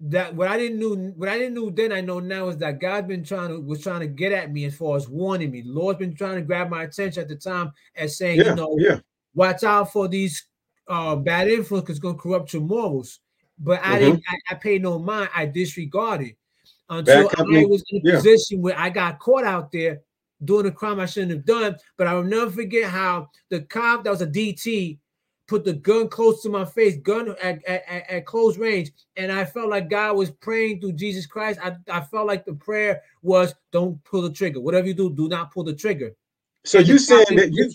that 0.00 0.34
what 0.34 0.48
I 0.48 0.58
didn't 0.58 0.80
know, 0.80 0.94
what 1.16 1.28
I 1.28 1.38
didn't 1.38 1.54
know 1.54 1.70
then, 1.70 1.92
I 1.92 2.00
know 2.02 2.20
now 2.20 2.48
is 2.48 2.58
that 2.58 2.80
God's 2.80 3.08
been 3.08 3.24
trying 3.24 3.50
to 3.50 3.60
was 3.60 3.82
trying 3.82 4.00
to 4.00 4.08
get 4.08 4.32
at 4.32 4.52
me 4.52 4.64
as 4.66 4.76
far 4.76 4.96
as 4.96 5.08
warning 5.08 5.50
me. 5.52 5.62
The 5.62 5.70
Lord's 5.70 6.00
been 6.00 6.16
trying 6.16 6.36
to 6.36 6.42
grab 6.42 6.70
my 6.70 6.84
attention 6.84 7.22
at 7.22 7.28
the 7.28 7.36
time 7.36 7.72
as 7.96 8.18
saying, 8.18 8.40
Yeah. 8.40 8.44
you 8.44 8.52
know, 8.52 8.76
Yeah. 8.78 9.00
watch 9.34 9.64
out 9.64 9.92
for 9.92 10.08
these 10.08 10.48
uh, 10.88 11.16
bad 11.16 11.48
influence 11.48 11.84
because 11.84 11.98
it's 11.98 12.06
to 12.06 12.14
corrupt 12.14 12.52
your 12.54 12.62
morals. 12.62 13.20
But 13.58 13.80
I 13.82 13.98
Mhm. 13.98 14.00
didn't, 14.00 14.24
I, 14.28 14.36
I 14.50 14.54
paid 14.56 14.82
no 14.82 14.98
mind. 14.98 15.30
I 15.34 15.46
disregarded 15.46 16.36
until 16.88 17.28
I 17.38 17.64
was 17.66 17.84
in 17.90 17.98
a 17.98 18.10
Yeah. 18.10 18.16
position 18.16 18.62
where 18.62 18.78
I 18.78 18.90
got 18.90 19.18
caught 19.18 19.44
out 19.44 19.72
there 19.72 20.00
doing 20.44 20.66
a 20.66 20.70
crime 20.70 21.00
I 21.00 21.06
shouldn't 21.06 21.32
have 21.32 21.44
done. 21.44 21.76
But 21.96 22.06
I 22.06 22.14
will 22.14 22.24
never 22.24 22.50
forget 22.50 22.90
how 22.90 23.30
the 23.50 23.62
cop 23.62 24.04
that 24.04 24.10
was 24.10 24.22
a 24.22 24.26
DT 24.26 24.98
put 25.46 25.64
the 25.64 25.74
gun 25.74 26.08
close 26.08 26.42
to 26.42 26.48
my 26.48 26.64
face, 26.64 26.96
gun 26.96 27.34
at, 27.42 27.62
at, 27.66 28.10
at, 28.10 28.26
close 28.26 28.56
range, 28.56 28.90
and 29.16 29.30
I 29.30 29.44
felt 29.44 29.68
like 29.68 29.90
God 29.90 30.16
was 30.16 30.30
praying 30.30 30.80
through 30.80 30.94
Jesus 30.94 31.26
Christ. 31.26 31.60
I, 31.62 31.76
I 31.90 32.00
felt 32.00 32.26
like 32.26 32.46
the 32.46 32.54
prayer 32.54 33.02
was, 33.22 33.54
"Don't 33.70 34.02
pull 34.04 34.22
the 34.22 34.32
trigger. 34.32 34.60
Whatever 34.60 34.86
you 34.86 34.94
do, 34.94 35.10
do 35.10 35.28
not 35.28 35.52
pull 35.52 35.64
the 35.64 35.74
trigger." 35.74 36.14
So 36.64 36.78
And 36.78 36.88
you 36.88 36.98
saying 36.98 37.36
that 37.36 37.52
you 37.52 37.70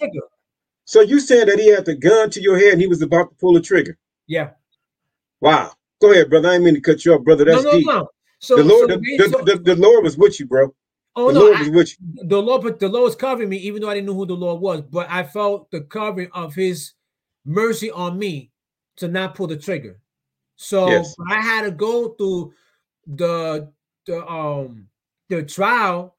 so 0.85 1.01
you 1.01 1.19
saying 1.19 1.45
that 1.45 1.59
he 1.59 1.67
had 1.67 1.85
the 1.85 1.93
gun 1.95 2.31
to 2.31 2.41
your 2.41 2.57
head 2.57 2.73
and 2.73 2.81
he 2.81 2.87
was 2.87 3.03
about 3.03 3.29
to 3.29 3.35
pull 3.35 3.53
the 3.53 3.61
trigger. 3.61 3.97
Yeah. 4.25 4.51
Wow. 5.39 5.73
Go 6.01 6.11
ahead, 6.11 6.31
brother. 6.31 6.49
I 6.49 6.53
didn't 6.53 6.65
mean 6.65 6.73
to 6.75 6.81
cut 6.81 7.05
you 7.05 7.13
off, 7.13 7.23
brother. 7.23 7.45
That's 7.45 7.63
no, 7.63 7.71
no, 7.71 7.77
deep. 7.77 7.87
no. 7.87 8.09
So, 8.39 8.55
the 8.55 8.63
Lord, 8.63 8.89
so 8.89 8.97
the, 8.97 9.17
the, 9.17 9.29
so- 9.29 9.43
the, 9.43 9.57
the 9.57 9.75
Lord 9.75 10.03
was 10.03 10.17
with 10.17 10.39
you, 10.39 10.45
bro. 10.45 10.73
oh 11.15 11.27
the 11.27 11.33
no, 11.33 11.39
Lord 11.45 11.57
I- 11.57 11.59
was 11.61 11.69
with 11.71 11.91
you. 11.99 12.23
the 12.27 12.41
Lord, 12.41 12.61
but 12.63 12.79
the 12.79 12.87
Lord 12.89 13.03
was 13.05 13.15
covering 13.15 13.49
me, 13.49 13.57
even 13.57 13.81
though 13.81 13.89
I 13.89 13.93
didn't 13.95 14.07
know 14.07 14.13
who 14.15 14.25
the 14.25 14.33
Lord 14.33 14.61
was. 14.61 14.81
But 14.81 15.07
I 15.09 15.23
felt 15.23 15.69
the 15.71 15.81
covering 15.81 16.29
of 16.33 16.55
His 16.55 16.93
mercy 17.45 17.91
on 17.91 18.17
me 18.17 18.51
to 18.97 19.07
not 19.07 19.35
pull 19.35 19.47
the 19.47 19.57
trigger. 19.57 19.99
So 20.55 20.87
Yes. 20.89 21.13
I 21.29 21.41
had 21.41 21.61
to 21.63 21.71
go 21.71 22.09
through 22.09 22.53
the 23.07 23.71
the 24.05 24.25
um 24.27 24.87
the 25.29 25.43
trial 25.43 26.15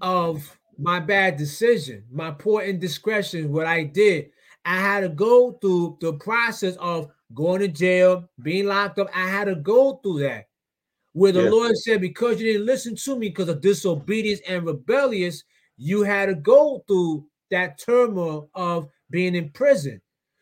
of 0.00 0.58
my 0.78 1.00
bad 1.00 1.36
decision, 1.36 2.04
my 2.10 2.30
poor 2.30 2.62
indiscretion, 2.62 3.52
what 3.52 3.66
I 3.66 3.84
did. 3.84 4.30
I 4.64 4.76
had 4.76 5.00
to 5.00 5.08
go 5.08 5.52
through 5.60 5.98
the 6.00 6.12
process 6.14 6.76
of 6.76 7.10
going 7.34 7.60
to 7.60 7.68
jail, 7.68 8.28
being 8.42 8.66
locked 8.66 8.98
up. 8.98 9.08
I 9.14 9.26
had 9.28 9.44
to 9.46 9.54
go 9.54 9.94
through 10.02 10.20
that. 10.20 10.48
Where 11.12 11.32
the 11.32 11.42
Yeah. 11.44 11.50
Lord 11.50 11.76
said, 11.76 12.00
because 12.00 12.40
you 12.40 12.52
didn't 12.52 12.66
listen 12.66 12.94
to 12.96 13.16
me 13.16 13.28
because 13.28 13.48
of 13.48 13.60
disobedience 13.60 14.40
and 14.46 14.64
rebellious, 14.64 15.42
you 15.76 16.02
had 16.02 16.26
to 16.26 16.34
go 16.34 16.84
through 16.86 17.26
that 17.50 17.78
turmoil 17.80 18.48
of 18.54 18.88
being 19.10 19.34
in 19.34 19.50
prison. 19.50 20.00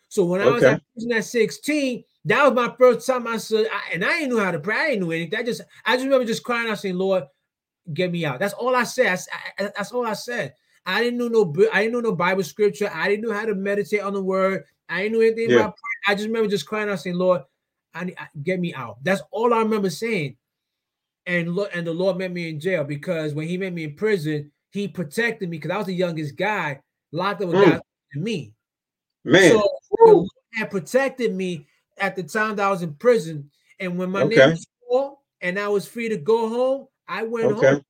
So 0.08 0.24
when 0.24 0.40
I 0.40 0.46
was 0.50 0.62
at 0.64 0.82
prison 0.94 1.12
at 1.12 1.24
16, 1.24 2.04
that 2.26 2.44
was 2.44 2.52
my 2.54 2.74
first 2.78 3.06
time 3.06 3.26
I 3.26 3.38
said, 3.38 3.66
I, 3.72 3.94
and 3.94 4.04
I 4.04 4.18
didn't 4.20 4.34
know 4.36 4.42
how 4.44 4.50
to 4.50 4.58
pray. 4.58 4.76
I 4.76 4.88
didn't 4.90 5.04
know 5.04 5.10
anything. 5.10 5.38
I 5.38 5.42
just, 5.42 5.62
I 5.86 5.94
just 5.96 6.04
remember 6.04 6.26
just 6.26 6.44
crying 6.44 6.68
out 6.70 6.78
saying, 6.78 6.96
Lord, 6.96 7.24
get 7.94 8.10
me 8.10 8.24
out. 8.26 8.38
That's 8.38 8.54
all 8.54 8.74
I 8.76 8.84
said. 8.84 9.06
I 9.06 9.64
I- 9.64 9.72
that's 9.76 9.92
all 9.92 10.06
I 10.06 10.12
said. 10.14 10.54
I 10.84 11.02
didn't 11.02 11.18
know 11.18 11.28
no, 11.28 11.54
I 11.72 11.82
didn't 11.82 11.92
know 11.94 12.00
no 12.10 12.14
Bible 12.14 12.42
scripture. 12.42 12.90
I 12.92 13.08
didn't 13.08 13.26
know 13.28 13.34
how 13.34 13.44
to 13.44 13.54
meditate 13.54 14.00
on 14.00 14.14
the 14.14 14.22
word. 14.22 14.64
I 14.88 15.02
didn't 15.02 15.14
know 15.14 15.20
anything 15.24 15.50
Yeah. 15.50 15.56
about 15.56 15.76
prayer. 15.76 16.02
I 16.08 16.14
just 16.14 16.26
remember 16.26 16.48
just 16.48 16.66
crying 16.66 16.88
out 16.88 17.00
saying, 17.00 17.16
Lord, 17.16 17.42
I 17.94 18.04
need, 18.04 18.16
I- 18.18 18.28
get 18.42 18.60
me 18.60 18.74
out. 18.74 18.96
That's 19.02 19.22
all 19.30 19.52
I 19.54 19.58
remember 19.58 19.90
saying. 19.90 20.36
And 21.28 21.54
look, 21.54 21.70
and 21.74 21.86
the 21.86 21.92
Lord 21.92 22.16
met 22.16 22.32
me 22.32 22.48
in 22.48 22.58
jail 22.58 22.82
because 22.84 23.34
when 23.34 23.46
He 23.46 23.56
met 23.58 23.72
me 23.74 23.84
in 23.84 23.94
prison, 23.94 24.50
He 24.72 24.88
protected 24.88 25.48
me 25.48 25.58
because 25.58 25.70
I 25.70 25.76
was 25.78 25.86
the 25.86 25.94
youngest 25.94 26.36
guy 26.36 26.80
locked 27.12 27.42
up 27.42 27.48
with 27.48 27.56
Mm. 27.58 27.70
guys 27.70 27.80
than 28.14 28.22
me. 28.24 28.52
Man. 29.24 29.50
So 29.52 29.58
the 29.90 30.12
Lord 30.12 30.28
had 30.54 30.70
protected 30.70 31.34
me 31.34 31.66
at 31.98 32.16
the 32.16 32.22
time 32.22 32.56
that 32.56 32.66
I 32.66 32.70
was 32.70 32.82
in 32.82 32.94
prison. 32.94 33.50
And 33.80 33.98
when 33.98 34.10
my 34.10 34.22
Okay. 34.22 34.36
name 34.36 34.50
was 34.50 34.66
called 34.88 35.16
and 35.40 35.58
I 35.58 35.68
was 35.68 35.86
free 35.86 36.08
to 36.08 36.16
go 36.16 36.48
home, 36.48 36.86
I 37.06 37.22
went 37.24 37.46
Okay. 37.52 37.66
home. 37.74 37.84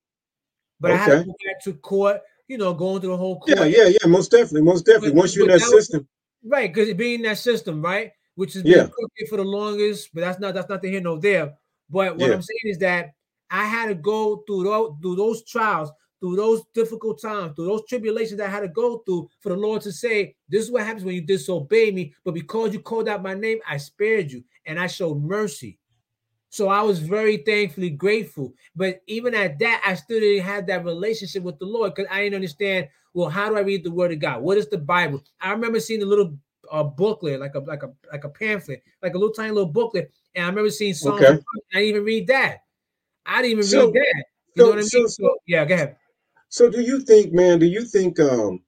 But 0.80 0.90
I 0.92 0.96
had 0.96 1.18
to 1.20 1.24
go 1.24 1.34
back 1.46 1.62
to 1.64 1.74
court, 1.74 2.20
you 2.48 2.58
know, 2.58 2.72
going 2.74 3.00
through 3.00 3.10
the 3.10 3.16
whole 3.16 3.40
court. 3.40 3.56
Yeah, 3.56 3.64
yeah, 3.64 3.86
yeah. 4.00 4.06
Most 4.06 4.30
definitely. 4.30 4.62
Most 4.62 4.84
definitely. 4.86 5.10
But- 5.10 5.16
Once 5.18 5.36
you're 5.36 5.46
in 5.46 5.52
that 5.52 5.60
that 5.60 5.74
was- 5.74 5.86
system. 5.86 6.08
Right, 6.44 6.72
because 6.72 6.92
being 6.94 7.16
in 7.16 7.22
that 7.22 7.38
system, 7.38 7.82
right, 7.82 8.12
which 8.36 8.52
has 8.54 8.62
been 8.62 8.72
Yeah. 8.72 8.86
crooked 8.88 9.28
for 9.28 9.36
the 9.36 9.44
longest, 9.44 10.10
but 10.14 10.20
that's 10.20 10.38
not 10.38 10.54
that's 10.54 10.68
not 10.68 10.80
the 10.82 10.88
here 10.90 11.00
nor 11.00 11.18
there. 11.20 11.54
But 11.90 12.16
what 12.16 12.28
Yeah. 12.28 12.34
I'm 12.34 12.42
saying 12.42 12.60
is 12.64 12.78
that 12.78 13.10
I 13.50 13.64
had 13.64 13.86
to 13.86 13.94
go 13.94 14.38
through 14.46 14.64
those 14.64 14.96
through 15.00 15.16
those 15.16 15.44
trials, 15.44 15.90
through 16.20 16.36
those 16.36 16.62
difficult 16.74 17.20
times, 17.20 17.54
through 17.54 17.66
those 17.66 17.86
tribulations 17.88 18.40
I 18.40 18.48
had 18.48 18.60
to 18.60 18.68
go 18.68 18.98
through 18.98 19.28
for 19.40 19.50
the 19.50 19.56
Lord 19.56 19.82
to 19.82 19.92
say, 19.92 20.34
"This 20.48 20.64
is 20.64 20.70
what 20.70 20.84
happens 20.84 21.04
when 21.04 21.14
you 21.14 21.22
disobey 21.22 21.90
me." 21.90 22.14
But 22.24 22.34
because 22.34 22.72
you 22.72 22.80
called 22.80 23.08
out 23.08 23.22
my 23.22 23.34
name, 23.34 23.58
I 23.68 23.76
spared 23.78 24.30
you 24.30 24.44
and 24.66 24.78
I 24.78 24.86
showed 24.86 25.22
mercy. 25.22 25.78
So 26.50 26.68
I 26.68 26.82
was 26.82 26.98
very 26.98 27.38
thankfully 27.38 27.90
grateful. 27.90 28.54
But 28.74 29.02
even 29.06 29.34
at 29.34 29.58
that, 29.58 29.82
I 29.84 29.94
still 29.94 30.20
didn't 30.20 30.46
have 30.46 30.66
that 30.66 30.84
relationship 30.84 31.42
with 31.42 31.58
the 31.58 31.66
Lord 31.66 31.94
because 31.94 32.10
I 32.10 32.22
didn't 32.22 32.36
understand. 32.36 32.88
Well, 33.14 33.28
how 33.28 33.48
do 33.48 33.56
I 33.56 33.60
read 33.60 33.84
the 33.84 33.90
Word 33.90 34.12
of 34.12 34.18
God? 34.18 34.42
What 34.42 34.58
is 34.58 34.68
the 34.68 34.78
Bible? 34.78 35.22
I 35.40 35.50
remember 35.50 35.80
seeing 35.80 36.02
a 36.02 36.06
little 36.06 36.36
uh, 36.70 36.84
booklet, 36.84 37.40
like 37.40 37.54
a 37.54 37.60
like 37.60 37.82
a 37.82 37.92
like 38.12 38.24
a 38.24 38.28
pamphlet, 38.28 38.82
like 39.02 39.14
a 39.14 39.18
little 39.18 39.34
tiny 39.34 39.50
little 39.50 39.70
booklet, 39.70 40.10
and 40.34 40.44
I 40.44 40.48
remember 40.48 40.70
seeing 40.70 40.94
Psalms. 40.94 41.22
Okay. 41.22 41.40
I 41.74 41.78
didn't 41.78 41.88
even 41.88 42.04
read 42.04 42.26
that. 42.28 42.62
I 43.28 43.42
didn't 43.42 43.52
even 43.52 43.64
So- 43.64 43.86
read 43.86 43.94
that. 43.94 44.24
You 44.56 44.62
so- 44.62 44.64
know 44.64 44.70
what 44.70 44.78
I 44.78 44.98
mean? 44.98 45.08
So, 45.08 45.38
yeah, 45.46 45.64
go 45.64 45.74
ahead. 45.74 45.96
So 46.48 46.70
do 46.70 46.80
you 46.80 47.00
think, 47.00 47.32
man, 47.32 47.58
do 47.58 47.66
you 47.66 47.82
think 47.84 48.18
um 48.18 48.64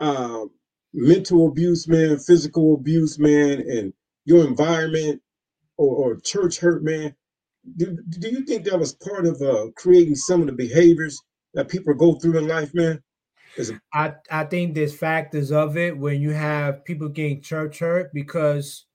um 0.00 0.50
mental 0.94 1.48
abuse, 1.48 1.86
man, 1.88 2.18
physical 2.18 2.74
abuse, 2.74 3.18
man, 3.18 3.60
and 3.60 3.92
your 4.24 4.46
environment 4.46 5.22
or, 5.76 5.94
or 6.12 6.16
church 6.20 6.58
hurt, 6.58 6.82
man, 6.82 7.14
do, 7.76 7.96
do 8.18 8.28
you 8.28 8.44
think 8.44 8.64
that 8.64 8.78
was 8.78 8.94
part 8.94 9.26
of 9.26 9.40
uh 9.42 9.66
creating 9.76 10.14
some 10.16 10.40
of 10.40 10.46
the 10.46 10.52
behaviors 10.52 11.20
that 11.54 11.68
people 11.68 11.94
go 11.94 12.14
through 12.14 12.38
in 12.38 12.48
life, 12.48 12.72
man? 12.74 13.02
It, 13.56 13.70
I, 13.92 14.14
I 14.30 14.44
think 14.44 14.74
there's 14.74 14.96
factors 14.96 15.52
of 15.52 15.76
it 15.76 15.96
when 15.98 16.20
you 16.22 16.30
have 16.30 16.84
people 16.86 17.08
getting 17.10 17.42
church 17.42 17.80
hurt 17.80 18.10
because 18.14 18.86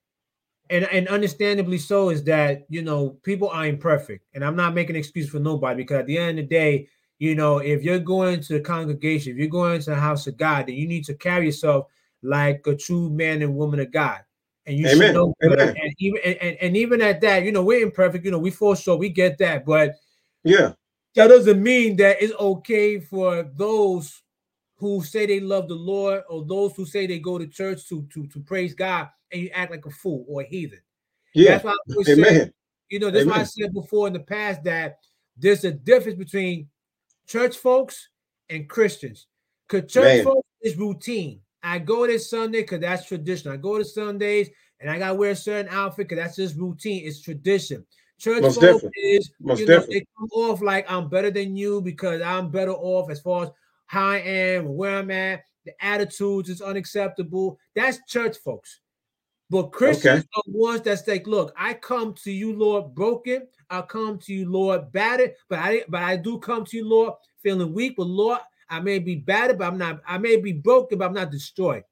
and 0.69 0.85
and 0.85 1.07
understandably 1.07 1.77
so 1.77 2.09
is 2.09 2.23
that 2.23 2.65
you 2.69 2.81
know 2.81 3.11
people 3.23 3.49
are 3.49 3.65
imperfect 3.65 4.25
and 4.33 4.43
i'm 4.43 4.55
not 4.55 4.73
making 4.73 4.95
an 4.95 4.99
excuse 4.99 5.29
for 5.29 5.39
nobody 5.39 5.83
because 5.83 5.99
at 5.99 6.05
the 6.07 6.17
end 6.17 6.39
of 6.39 6.47
the 6.47 6.55
day 6.55 6.87
you 7.19 7.35
know 7.35 7.59
if 7.59 7.83
you're 7.83 7.99
going 7.99 8.39
to 8.41 8.53
the 8.53 8.59
congregation 8.59 9.31
if 9.31 9.37
you're 9.37 9.47
going 9.47 9.79
to 9.79 9.89
the 9.89 9.95
house 9.95 10.27
of 10.27 10.37
god 10.37 10.67
then 10.67 10.75
you 10.75 10.87
need 10.87 11.05
to 11.05 11.13
carry 11.13 11.45
yourself 11.45 11.87
like 12.23 12.65
a 12.67 12.75
true 12.75 13.09
man 13.09 13.41
and 13.41 13.55
woman 13.55 13.79
of 13.79 13.91
god. 13.91 14.21
And 14.65 14.77
you 14.77 14.89
should 14.89 15.13
know. 15.13 15.33
Amen. 15.43 15.59
and 15.81 15.93
even 15.97 16.21
and, 16.25 16.35
and, 16.41 16.57
and 16.61 16.77
even 16.77 17.01
at 17.01 17.21
that 17.21 17.43
you 17.43 17.51
know 17.51 17.63
we're 17.63 17.83
imperfect 17.83 18.25
you 18.25 18.31
know 18.31 18.39
we 18.39 18.51
fall 18.51 18.75
short 18.75 18.99
we 18.99 19.09
get 19.09 19.37
that. 19.37 19.65
But 19.65 19.95
yeah, 20.43 20.73
that 21.15 21.27
doesn't 21.27 21.63
mean 21.63 21.95
that 21.97 22.21
it's 22.21 22.33
okay 22.33 22.99
for 22.99 23.43
those 23.55 24.21
who 24.77 25.03
say 25.03 25.25
they 25.25 25.39
love 25.39 25.67
the 25.67 25.75
Lord 25.75 26.23
or 26.29 26.45
those 26.45 26.75
who 26.75 26.85
say 26.85 27.07
they 27.07 27.19
go 27.19 27.37
to 27.37 27.47
church 27.47 27.87
to 27.89 28.07
to, 28.13 28.27
to 28.27 28.39
praise 28.39 28.73
God 28.73 29.09
and 29.31 29.41
you 29.41 29.49
act 29.53 29.71
like 29.71 29.85
a 29.85 29.91
fool 29.91 30.25
or 30.27 30.41
a 30.41 30.45
heathen. 30.45 30.79
yeah, 31.33 31.51
That's 31.51 31.63
why 31.65 31.71
I 31.71 31.77
always 31.91 32.07
say, 32.07 32.13
amen. 32.13 32.53
you 32.89 32.99
know, 32.99 33.11
that's 33.11 33.25
why 33.25 33.39
I 33.39 33.43
said 33.43 33.73
before 33.73 34.07
in 34.07 34.13
the 34.13 34.19
past 34.19 34.63
that 34.63 34.99
there's 35.35 35.63
a 35.63 35.71
difference 35.71 36.17
between 36.17 36.69
church 37.27 37.57
folks 37.57 38.09
and 38.49 38.69
Christians. 38.69 39.27
Because 39.67 39.91
church 39.91 40.03
Man. 40.03 40.23
folks 40.23 40.47
is 40.61 40.77
routine. 40.77 41.41
I 41.61 41.79
go 41.79 42.07
this 42.07 42.29
Sunday 42.29 42.61
because 42.61 42.79
that's 42.79 43.05
tradition. 43.05 43.51
I 43.51 43.57
go 43.57 43.77
to 43.77 43.83
Sundays 43.83 44.49
and 44.79 44.89
I 44.89 44.97
gotta 44.99 45.15
wear 45.15 45.31
a 45.31 45.35
certain 45.35 45.73
outfit 45.73 46.07
because 46.07 46.23
that's 46.23 46.37
just 46.37 46.55
routine. 46.55 47.05
It's 47.05 47.21
tradition. 47.21 47.85
Church 48.19 48.41
Most 48.43 48.55
folks 48.55 48.83
definitely. 48.83 49.01
is 49.01 49.31
Most 49.39 49.59
you 49.59 49.65
know, 49.65 49.73
definitely. 49.73 49.99
they 49.99 50.05
come 50.17 50.29
off 50.33 50.61
like 50.61 50.89
I'm 50.89 51.09
better 51.09 51.29
than 51.29 51.55
you 51.55 51.81
because 51.81 52.21
I'm 52.21 52.49
better 52.49 52.71
off 52.71 53.09
as 53.11 53.19
far 53.19 53.43
as 53.43 53.49
how 53.87 54.07
I 54.07 54.17
am, 54.17 54.75
where 54.75 54.99
I'm 54.99 55.11
at. 55.11 55.43
The 55.65 55.73
attitudes 55.83 56.49
is 56.49 56.61
unacceptable. 56.61 57.59
That's 57.75 57.99
church 58.07 58.37
folks. 58.37 58.79
But 59.49 59.71
Christians 59.71 60.25
are 60.35 60.43
ones 60.47 60.81
that's 60.81 61.07
like, 61.07 61.25
look, 61.25 61.53
I 61.57 61.73
come 61.73 62.13
to 62.23 62.31
you, 62.31 62.53
Lord, 62.53 62.93
broken. 62.93 63.47
I 63.69 63.81
come 63.81 64.17
to 64.19 64.33
you, 64.33 64.49
Lord, 64.49 64.91
battered, 64.91 65.33
but 65.49 65.59
I 65.59 65.83
but 65.87 66.03
I 66.03 66.17
do 66.17 66.37
come 66.39 66.65
to 66.65 66.77
you, 66.77 66.87
Lord, 66.87 67.13
feeling 67.41 67.73
weak. 67.73 67.95
But 67.97 68.07
Lord, 68.07 68.39
I 68.69 68.79
may 68.79 68.99
be 68.99 69.15
battered, 69.15 69.57
but 69.57 69.67
I'm 69.67 69.77
not. 69.77 70.01
I 70.07 70.17
may 70.17 70.37
be 70.37 70.53
broken, 70.53 70.97
but 70.97 71.05
I'm 71.05 71.13
not 71.13 71.31
destroyed. 71.31 71.83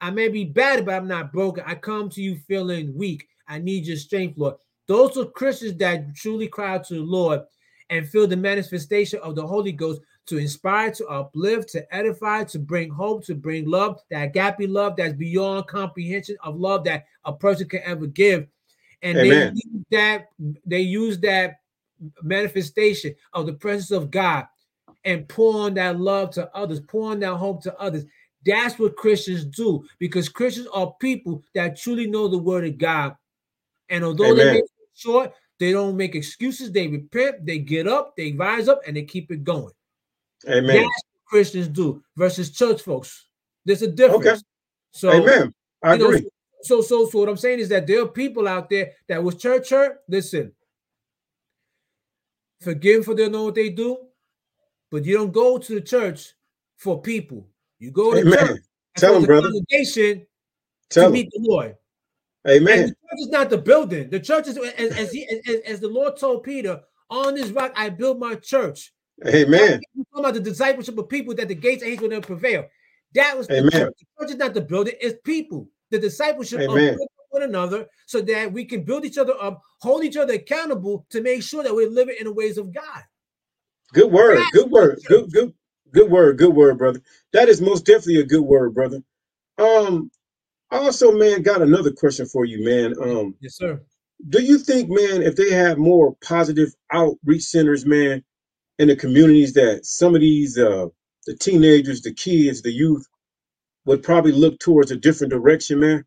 I 0.00 0.10
may 0.10 0.28
be 0.28 0.44
battered, 0.44 0.86
but 0.86 0.94
I'm 0.94 1.08
not 1.08 1.32
broken. 1.32 1.64
I 1.66 1.74
come 1.74 2.08
to 2.10 2.22
you 2.22 2.36
feeling 2.48 2.94
weak. 2.94 3.26
I 3.48 3.58
need 3.58 3.86
your 3.86 3.96
strength, 3.96 4.38
Lord. 4.38 4.54
Those 4.86 5.16
are 5.16 5.26
Christians 5.26 5.76
that 5.78 6.14
truly 6.14 6.48
cry 6.48 6.74
out 6.74 6.84
to 6.84 6.94
the 6.94 7.00
Lord 7.00 7.42
and 7.90 8.08
feel 8.08 8.26
the 8.26 8.36
manifestation 8.36 9.20
of 9.22 9.34
the 9.36 9.46
Holy 9.46 9.72
Ghost 9.72 10.00
to 10.30 10.38
inspire, 10.38 10.92
to 10.92 11.06
uplift, 11.08 11.68
to 11.70 11.94
edify, 11.94 12.44
to 12.44 12.58
bring 12.58 12.88
hope, 12.88 13.24
to 13.24 13.34
bring 13.34 13.68
love, 13.68 14.00
that 14.10 14.22
agape 14.22 14.70
love 14.70 14.94
that's 14.96 15.12
beyond 15.12 15.66
comprehension 15.66 16.36
of 16.44 16.56
love 16.56 16.84
that 16.84 17.06
a 17.24 17.32
person 17.32 17.68
can 17.68 17.80
ever 17.84 18.06
give. 18.06 18.46
And 19.02 19.18
Amen. 19.18 19.54
they 19.54 19.60
use 19.64 19.84
that, 19.90 20.28
they 20.64 20.80
use 20.80 21.18
that 21.20 21.56
manifestation 22.22 23.14
of 23.32 23.46
the 23.46 23.54
presence 23.54 23.90
of 23.90 24.10
God 24.10 24.46
and 25.04 25.28
pour 25.28 25.66
on 25.66 25.74
that 25.74 25.98
love 25.98 26.30
to 26.32 26.48
others, 26.56 26.80
pour 26.80 27.10
on 27.10 27.18
that 27.20 27.34
hope 27.34 27.62
to 27.64 27.76
others. 27.76 28.04
That's 28.46 28.78
what 28.78 28.96
Christians 28.96 29.44
do 29.44 29.84
because 29.98 30.28
Christians 30.28 30.68
are 30.72 30.94
people 31.00 31.42
that 31.54 31.76
truly 31.76 32.06
know 32.06 32.28
the 32.28 32.38
word 32.38 32.66
of 32.66 32.78
God. 32.78 33.16
And 33.88 34.04
although 34.04 34.34
they 34.34 34.52
make 34.52 34.64
it 34.64 34.70
short, 34.94 35.34
they 35.58 35.72
don't 35.72 35.96
make 35.96 36.14
excuses. 36.14 36.70
They 36.70 36.86
repent, 36.86 37.44
they 37.44 37.58
get 37.58 37.88
up, 37.88 38.16
they 38.16 38.32
rise 38.32 38.68
up, 38.68 38.80
and 38.86 38.96
they 38.96 39.02
keep 39.02 39.32
it 39.32 39.42
going. 39.42 39.72
Amen. 40.48 40.76
That's 40.82 41.02
Christians 41.26 41.68
do 41.68 42.02
versus 42.16 42.50
church 42.50 42.82
folks. 42.82 43.26
There's 43.64 43.82
a 43.82 43.88
difference. 43.88 44.42
So, 44.92 45.10
Amen. 45.10 45.54
I 45.82 45.94
you 45.94 45.98
know, 45.98 46.08
agree. 46.08 46.28
so, 46.62 46.80
so, 46.80 47.06
so 47.06 47.18
what 47.20 47.28
I'm 47.28 47.36
saying 47.36 47.60
is 47.60 47.68
that 47.68 47.86
there 47.86 48.02
are 48.02 48.08
people 48.08 48.48
out 48.48 48.68
there 48.68 48.92
that 49.08 49.22
was 49.22 49.36
church 49.36 49.70
hurt. 49.70 50.00
Listen, 50.08 50.52
forgive 52.60 53.04
for 53.04 53.14
they 53.14 53.28
know 53.28 53.44
what 53.44 53.54
they 53.54 53.70
do, 53.70 53.98
but 54.90 55.04
you 55.04 55.16
don't 55.16 55.32
go 55.32 55.58
to 55.58 55.74
the 55.74 55.80
church 55.80 56.32
for 56.76 57.00
people. 57.00 57.46
You 57.78 57.90
go 57.90 58.12
to 58.12 58.20
Amen. 58.20 58.46
church 58.46 58.60
Tell 58.96 59.10
for 59.12 59.16
'em, 59.16 59.22
the 59.22 59.26
brother. 59.26 59.48
congregation 59.48 60.26
Tell 60.88 61.06
to 61.06 61.10
meet 61.12 61.30
the 61.30 61.40
Lord. 61.42 61.76
And 62.44 62.54
Amen. 62.54 62.78
the 62.80 62.88
church 62.88 63.18
is 63.20 63.28
not 63.28 63.50
the 63.50 63.58
building. 63.58 64.10
The 64.10 64.20
church 64.20 64.48
is 64.48 64.56
as, 64.56 64.90
as, 64.92 65.12
he, 65.12 65.28
as, 65.46 65.56
as 65.66 65.80
the 65.80 65.88
Lord 65.88 66.16
told 66.16 66.42
Peter, 66.42 66.80
on 67.08 67.34
this 67.34 67.50
rock 67.50 67.72
I 67.76 67.90
build 67.90 68.18
my 68.18 68.34
church. 68.34 68.92
Amen. 69.26 69.80
You 69.94 70.04
talking 70.12 70.24
about 70.24 70.34
the 70.34 70.40
discipleship 70.40 70.96
of 70.98 71.08
people 71.08 71.34
that 71.34 71.48
the 71.48 71.54
gates 71.54 71.82
of 71.82 71.88
hate 71.88 72.00
will 72.00 72.08
never 72.08 72.26
prevail. 72.26 72.66
That 73.14 73.36
was 73.36 73.48
the 73.48 73.58
Amen. 73.58 73.70
church. 73.70 73.94
The 73.98 74.24
church 74.24 74.30
is 74.32 74.36
not 74.36 74.54
the 74.54 74.60
building, 74.60 74.94
it's 75.00 75.18
people. 75.24 75.68
The 75.90 75.98
discipleship 75.98 76.60
of 76.68 76.78
one 77.30 77.42
another 77.42 77.86
so 78.06 78.20
that 78.20 78.52
we 78.52 78.64
can 78.64 78.82
build 78.82 79.04
each 79.04 79.18
other 79.18 79.34
up, 79.40 79.60
hold 79.80 80.04
each 80.04 80.16
other 80.16 80.34
accountable 80.34 81.06
to 81.10 81.20
make 81.20 81.42
sure 81.42 81.62
that 81.62 81.74
we're 81.74 81.88
living 81.88 82.16
in 82.18 82.26
the 82.26 82.32
ways 82.32 82.58
of 82.58 82.72
God. 82.72 83.02
Good 83.92 84.10
word. 84.10 84.36
That's 84.36 84.50
Good 84.50 84.70
word. 84.70 85.00
Good 85.06 85.32
good 85.32 85.52
good 85.92 86.10
word. 86.10 86.38
Good 86.38 86.54
word, 86.54 86.78
brother. 86.78 87.00
That 87.32 87.48
is 87.48 87.60
most 87.60 87.86
definitely 87.86 88.20
a 88.20 88.26
good 88.26 88.42
word, 88.42 88.74
brother. 88.74 89.02
Um 89.58 90.10
I 90.70 90.78
also, 90.78 91.10
man, 91.12 91.42
got 91.42 91.62
another 91.62 91.90
question 91.90 92.26
for 92.26 92.44
you, 92.44 92.64
man. 92.64 92.94
Um, 93.02 93.34
Yes, 93.40 93.56
sir. 93.56 93.82
do 94.28 94.40
you 94.40 94.58
think, 94.58 94.88
man, 94.88 95.22
if 95.22 95.34
they 95.34 95.50
had 95.50 95.78
more 95.78 96.16
positive 96.22 96.72
outreach 96.92 97.42
centers, 97.42 97.84
man, 97.84 98.22
in 98.80 98.88
the 98.88 98.96
communities 98.96 99.52
that 99.52 99.84
some 99.84 100.14
of 100.14 100.22
these 100.22 100.58
uh 100.58 100.86
the 101.26 101.36
teenagers, 101.36 102.00
the 102.00 102.14
kids, 102.14 102.62
the 102.62 102.72
youth 102.72 103.06
would 103.84 104.02
probably 104.02 104.32
look 104.32 104.58
towards 104.58 104.90
a 104.90 104.96
different 104.96 105.30
direction, 105.30 105.80
man? 105.80 106.02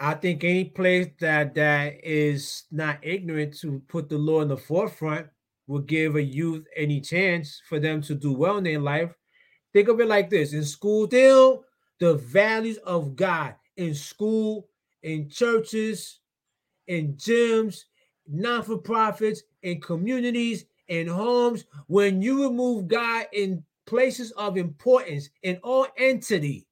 I 0.00 0.14
think 0.14 0.44
any 0.44 0.64
place 0.64 1.08
that 1.20 1.54
that 1.56 2.02
is 2.02 2.64
not 2.70 2.98
ignorant 3.02 3.58
to 3.58 3.82
put 3.86 4.08
the 4.08 4.16
law 4.16 4.40
in 4.40 4.48
the 4.48 4.56
forefront 4.56 5.26
will 5.66 5.80
give 5.80 6.16
a 6.16 6.22
youth 6.22 6.64
any 6.74 7.02
chance 7.02 7.60
for 7.68 7.78
them 7.78 8.00
to 8.02 8.14
do 8.14 8.32
well 8.32 8.56
in 8.56 8.64
their 8.64 8.80
life. 8.80 9.14
Think 9.74 9.88
of 9.88 10.00
it 10.00 10.08
like 10.08 10.30
this: 10.30 10.54
in 10.54 10.64
school, 10.64 11.06
still 11.06 11.64
the 12.00 12.14
values 12.14 12.78
of 12.78 13.14
God 13.14 13.56
in 13.76 13.94
school, 13.94 14.68
in 15.02 15.28
churches, 15.28 16.20
in 16.86 17.14
gyms, 17.16 17.84
non-for-profits, 18.26 19.42
in 19.66 19.80
communities, 19.80 20.64
in 20.88 21.08
homes. 21.08 21.64
When 21.88 22.22
you 22.22 22.44
remove 22.44 22.88
God 22.88 23.26
in 23.32 23.64
places 23.84 24.30
of 24.32 24.56
importance 24.56 25.28
in 25.42 25.58
all 25.62 25.86
entity, 25.98 26.66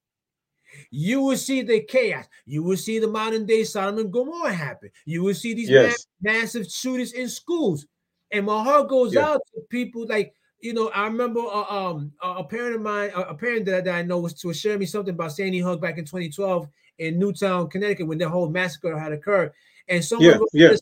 you 0.90 1.20
will 1.20 1.36
see 1.36 1.62
the 1.62 1.80
chaos. 1.80 2.26
You 2.46 2.62
will 2.62 2.76
see 2.76 2.98
the 2.98 3.08
modern 3.08 3.46
day 3.46 3.64
Sodom 3.64 3.98
and 3.98 4.12
Gomorrah 4.12 4.52
happen. 4.52 4.90
You 5.04 5.22
will 5.22 5.34
see 5.34 5.54
these 5.54 5.70
Yes. 5.70 6.06
massive 6.22 6.70
shootings 6.70 7.12
in 7.12 7.28
schools. 7.28 7.86
And 8.30 8.46
my 8.46 8.62
heart 8.62 8.88
goes 8.88 9.14
Yeah. 9.14 9.22
out 9.24 9.42
to 9.54 9.60
people 9.70 10.06
like, 10.08 10.34
you 10.60 10.72
know, 10.72 10.88
I 10.88 11.04
remember 11.04 11.40
uh, 11.40 11.64
um, 11.64 12.12
a 12.22 12.42
parent 12.42 12.76
of 12.76 12.80
mine, 12.82 13.10
a 13.14 13.34
parent 13.34 13.66
that, 13.66 13.84
that 13.84 13.94
I 13.94 14.02
know 14.02 14.18
was, 14.18 14.42
was 14.44 14.58
sharing 14.58 14.78
me 14.78 14.86
something 14.86 15.14
about 15.14 15.32
Sandy 15.32 15.58
Hook 15.58 15.80
back 15.80 15.98
in 15.98 16.04
2012 16.04 16.68
in 16.98 17.18
Newtown, 17.18 17.68
Connecticut, 17.68 18.06
when 18.06 18.18
the 18.18 18.28
whole 18.28 18.48
massacre 18.48 18.98
had 18.98 19.12
occurred. 19.12 19.52
And 19.88 20.02
someone 20.04 20.32
Yeah, 20.32 20.38
yeah. 20.52 20.76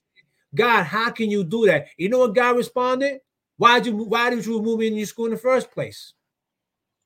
God, 0.55 0.85
how 0.85 1.11
can 1.11 1.31
you 1.31 1.45
do 1.45 1.67
that? 1.67 1.87
You 1.97 2.09
know 2.09 2.19
what 2.19 2.35
God 2.35 2.57
responded? 2.57 3.21
Why 3.57 3.81
did 3.81 3.87
you 3.87 3.97
why 4.05 4.31
did 4.31 4.45
you 4.45 4.59
remove 4.59 4.81
me 4.81 4.89
in 4.89 4.97
your 4.97 5.07
school 5.07 5.27
in 5.27 5.33
the 5.33 5.37
first 5.39 5.71
place? 5.71 6.15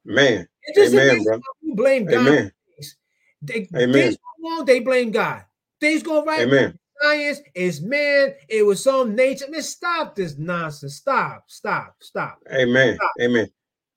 Man. 0.04 0.46
It 0.62 0.74
just 0.74 0.94
Amen, 0.94 1.22
bro. 1.24 1.40
you 1.62 1.74
blame 1.74 2.06
God. 2.06 2.28
Amen. 2.28 2.52
They, 3.42 3.68
Amen. 3.76 3.92
Things 3.92 4.16
go 4.16 4.50
wrong, 4.50 4.64
they 4.64 4.80
blame 4.80 5.10
God. 5.10 5.44
Things 5.80 6.02
go 6.02 6.24
right, 6.24 6.46
Amen. 6.46 6.78
science 7.02 7.40
is 7.54 7.82
man. 7.82 8.34
It 8.48 8.64
was 8.64 8.82
some 8.82 9.14
nature. 9.14 9.44
Man, 9.50 9.62
stop 9.62 10.14
this 10.16 10.38
nonsense. 10.38 10.96
Stop, 10.96 11.44
stop, 11.48 11.96
stop. 12.00 12.38
Amen. 12.52 12.96
Stop. 12.96 13.10
Amen. 13.20 13.50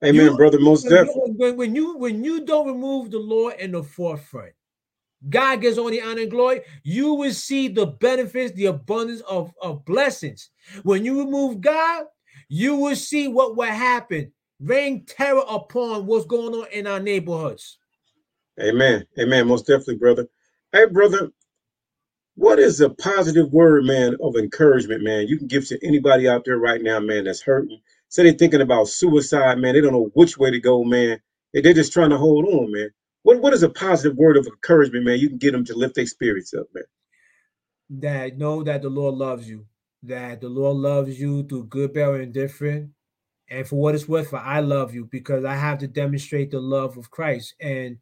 Amen, 0.04 0.26
You- 0.26 0.36
brother. 0.36 0.60
Most 0.60 0.84
When, 0.84 0.94
definitely. 0.94 1.34
when, 1.38 1.58
when 1.58 1.76
you 1.76 1.98
when 1.98 2.24
you 2.24 2.46
don't 2.46 2.68
remove 2.68 3.12
the 3.12 3.20
law 3.20 3.50
in 3.50 3.72
the 3.72 3.84
forefront, 3.84 4.54
God 5.28 5.62
gets 5.62 5.78
all 5.78 5.90
the 5.90 6.02
honor 6.02 6.22
and 6.22 6.32
glory. 6.32 6.62
You 6.84 7.14
will 7.14 7.34
see 7.34 7.68
the 7.68 7.88
benefits, 7.88 8.54
the 8.54 8.68
abundance 8.68 9.22
of, 9.22 9.54
of 9.62 9.84
blessings. 9.84 10.50
When 10.84 11.04
you 11.04 11.20
remove 11.20 11.60
God, 11.62 12.06
you 12.48 12.76
will 12.76 12.96
see 12.96 13.28
what 13.28 13.58
will 13.58 13.66
happen. 13.66 14.32
Rain 14.62 15.06
terror 15.06 15.44
upon 15.50 16.06
what's 16.06 16.26
going 16.26 16.54
on 16.54 16.68
in 16.72 16.88
our 16.88 17.00
neighborhoods. 17.00 17.78
Amen. 18.62 19.06
Amen. 19.20 19.48
Most 19.48 19.68
definitely, 19.68 19.96
brother. 19.96 20.28
Hey, 20.72 20.86
brother, 20.86 21.32
what 22.36 22.60
is 22.60 22.80
a 22.80 22.90
positive 22.90 23.52
word, 23.52 23.84
man, 23.86 24.16
of 24.22 24.36
encouragement, 24.36 25.04
man, 25.04 25.28
you 25.28 25.38
can 25.38 25.48
give 25.48 25.68
to 25.68 25.86
anybody 25.86 26.28
out 26.28 26.46
there 26.46 26.58
right 26.58 26.82
now, 26.82 27.00
man, 27.00 27.26
that's 27.26 27.42
hurting? 27.42 27.82
Say 28.08 28.24
they're 28.24 28.34
thinking 28.34 28.62
about 28.62 28.88
suicide, 28.88 29.58
man. 29.58 29.74
They 29.74 29.82
don't 29.82 29.94
know 29.94 30.10
which 30.14 30.38
way 30.38 30.52
to 30.52 30.60
go, 30.60 30.84
man. 30.84 31.20
They're 31.54 31.74
just 31.74 31.94
trying 31.94 32.12
to 32.12 32.18
hold 32.18 32.46
on, 32.46 32.72
man. 32.72 32.90
What 33.24 33.42
what 33.42 33.54
is 33.54 33.64
a 33.64 33.70
positive 33.70 34.18
word 34.18 34.38
of 34.38 34.48
encouragement, 34.48 35.06
man? 35.06 35.20
You 35.20 35.30
can 35.30 35.38
get 35.38 35.52
them 35.52 35.66
to 35.66 35.76
lift 35.76 35.96
their 35.96 36.06
spirits 36.06 36.54
up, 36.54 36.68
man. 36.74 36.84
That 38.02 38.38
know 38.38 38.64
that 38.64 38.82
the 38.82 38.90
Lord 38.90 39.16
loves 39.16 39.50
you, 39.50 39.66
that 40.04 40.42
the 40.42 40.50
Lord 40.50 40.78
loves 40.78 41.20
you 41.20 41.44
through 41.44 41.66
good, 41.66 41.94
bad, 41.94 42.10
and 42.16 42.24
indifferent. 42.24 42.92
And 43.50 43.68
for 43.68 43.78
what 43.78 43.96
it's 43.96 44.08
worth, 44.08 44.30
for 44.30 44.40
I 44.40 44.60
love 44.60 44.94
you 44.94 45.06
because 45.06 45.44
I 45.44 45.56
have 45.56 45.80
to 45.80 45.88
demonstrate 45.88 46.52
the 46.52 46.60
love 46.60 46.98
of 46.98 47.10
Christ. 47.10 47.56
And 47.60 47.98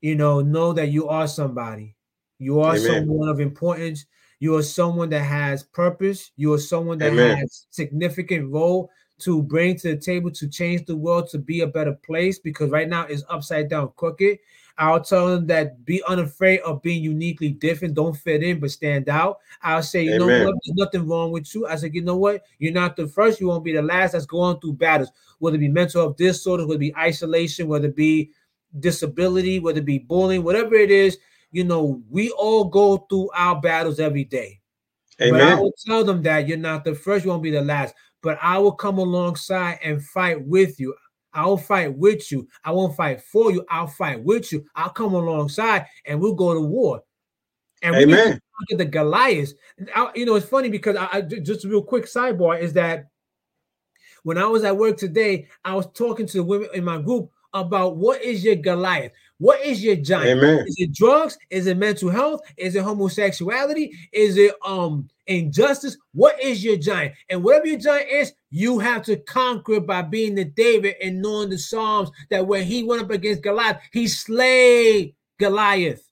you 0.00 0.14
know, 0.14 0.40
know 0.40 0.72
that 0.72 0.88
you 0.88 1.08
are 1.08 1.28
somebody. 1.28 1.94
You 2.38 2.60
are 2.60 2.76
Amen. 2.76 2.86
someone 2.86 3.28
of 3.28 3.40
importance. 3.40 4.06
You 4.40 4.56
are 4.56 4.62
someone 4.62 5.10
that 5.10 5.22
has 5.22 5.62
purpose. 5.62 6.32
You 6.36 6.54
are 6.54 6.58
someone 6.58 6.98
that 6.98 7.12
Amen. 7.12 7.36
has 7.36 7.66
significant 7.70 8.50
role 8.50 8.90
to 9.20 9.42
bring 9.42 9.76
to 9.76 9.94
the 9.94 10.00
table 10.00 10.30
to 10.32 10.48
change 10.48 10.86
the 10.86 10.96
world 10.96 11.28
to 11.30 11.38
be 11.38 11.60
a 11.60 11.66
better 11.66 11.92
place 11.92 12.38
because 12.38 12.70
right 12.70 12.88
now 12.88 13.06
it's 13.06 13.24
upside 13.28 13.68
down 13.68 13.92
crooked. 13.96 14.38
I'll 14.78 15.02
tell 15.02 15.28
them 15.28 15.46
that 15.48 15.84
be 15.84 16.02
unafraid 16.08 16.60
of 16.60 16.80
being 16.80 17.02
uniquely 17.02 17.50
different. 17.50 17.94
Don't 17.94 18.16
fit 18.16 18.42
in, 18.42 18.60
but 18.60 18.70
stand 18.70 19.10
out. 19.10 19.38
I'll 19.62 19.82
say, 19.82 20.04
you 20.04 20.14
Amen. 20.14 20.20
know 20.20 20.46
what? 20.46 20.54
There's 20.64 20.76
nothing 20.76 21.06
wrong 21.06 21.32
with 21.32 21.54
you. 21.54 21.66
I 21.66 21.76
said, 21.76 21.94
you 21.94 22.00
know 22.00 22.16
what? 22.16 22.42
You're 22.58 22.72
not 22.72 22.96
the 22.96 23.06
first. 23.06 23.40
You 23.40 23.48
won't 23.48 23.64
be 23.64 23.74
the 23.74 23.82
last 23.82 24.12
that's 24.12 24.24
going 24.24 24.58
through 24.58 24.74
battles, 24.74 25.10
whether 25.38 25.56
it 25.56 25.60
be 25.60 25.68
mental 25.68 26.02
health 26.02 26.16
disorders, 26.16 26.66
whether 26.66 26.76
it 26.76 26.80
be 26.80 26.96
isolation, 26.96 27.68
whether 27.68 27.88
it 27.88 27.96
be 27.96 28.30
disability, 28.78 29.58
whether 29.60 29.80
it 29.80 29.84
be 29.84 29.98
bullying, 29.98 30.42
whatever 30.42 30.74
it 30.74 30.90
is. 30.90 31.18
You 31.52 31.64
know, 31.64 32.02
we 32.08 32.30
all 32.30 32.64
go 32.64 32.96
through 32.96 33.30
our 33.34 33.60
battles 33.60 34.00
every 34.00 34.24
day. 34.24 34.60
Amen. 35.20 35.32
But 35.32 35.42
I 35.42 35.54
will 35.60 35.74
tell 35.86 36.04
them 36.04 36.22
that 36.22 36.48
you're 36.48 36.56
not 36.56 36.84
the 36.84 36.94
first. 36.94 37.24
You 37.24 37.30
won't 37.30 37.42
be 37.42 37.50
the 37.50 37.60
last 37.60 37.94
but 38.22 38.38
I 38.42 38.58
will 38.58 38.72
come 38.72 38.98
alongside 38.98 39.78
and 39.82 40.04
fight 40.04 40.44
with 40.44 40.78
you. 40.78 40.94
I'll 41.32 41.56
fight 41.56 41.96
with 41.96 42.30
you. 42.32 42.48
I 42.64 42.72
won't 42.72 42.96
fight 42.96 43.22
for 43.22 43.52
you. 43.52 43.64
I'll 43.70 43.86
fight 43.86 44.22
with 44.22 44.52
you. 44.52 44.64
I'll 44.74 44.90
come 44.90 45.14
alongside 45.14 45.86
and 46.04 46.20
we'll 46.20 46.34
go 46.34 46.54
to 46.54 46.60
war. 46.60 47.02
And 47.82 47.96
we 47.96 48.02
Amen. 48.02 48.32
look 48.32 48.72
at 48.72 48.78
the 48.78 48.84
Goliaths. 48.84 49.54
I, 49.94 50.10
you 50.14 50.26
know, 50.26 50.34
it's 50.34 50.46
funny 50.46 50.68
because 50.68 50.96
I, 50.96 51.08
I 51.12 51.20
just 51.22 51.64
a 51.64 51.68
real 51.68 51.82
quick 51.82 52.04
sidebar 52.04 52.60
is 52.60 52.72
that 52.74 53.06
when 54.22 54.38
I 54.38 54.46
was 54.46 54.64
at 54.64 54.76
work 54.76 54.96
today, 54.96 55.48
I 55.64 55.74
was 55.74 55.86
talking 55.94 56.26
to 56.26 56.38
the 56.38 56.44
women 56.44 56.68
in 56.74 56.84
my 56.84 57.00
group 57.00 57.30
about 57.54 57.96
what 57.96 58.22
is 58.22 58.44
your 58.44 58.56
Goliath? 58.56 59.12
What 59.40 59.64
is 59.64 59.82
your 59.82 59.96
giant? 59.96 60.38
Amen. 60.38 60.66
Is 60.66 60.76
it 60.78 60.92
drugs? 60.92 61.38
Is 61.48 61.66
it 61.66 61.78
mental 61.78 62.10
health? 62.10 62.42
Is 62.58 62.76
it 62.76 62.82
homosexuality? 62.82 63.90
Is 64.12 64.36
it 64.36 64.54
um 64.66 65.08
injustice? 65.26 65.96
What 66.12 66.38
is 66.42 66.62
your 66.62 66.76
giant? 66.76 67.14
And 67.30 67.42
whatever 67.42 67.66
your 67.66 67.78
giant 67.78 68.10
is, 68.10 68.34
you 68.50 68.78
have 68.80 69.02
to 69.04 69.16
conquer 69.16 69.76
it 69.76 69.86
by 69.86 70.02
being 70.02 70.34
the 70.34 70.44
David 70.44 70.96
and 71.02 71.22
knowing 71.22 71.48
the 71.48 71.56
Psalms 71.56 72.10
that 72.28 72.46
when 72.46 72.64
he 72.64 72.82
went 72.82 73.00
up 73.00 73.10
against 73.10 73.42
Goliath, 73.42 73.80
he 73.92 74.08
slayed 74.08 75.14
Goliath. 75.38 76.06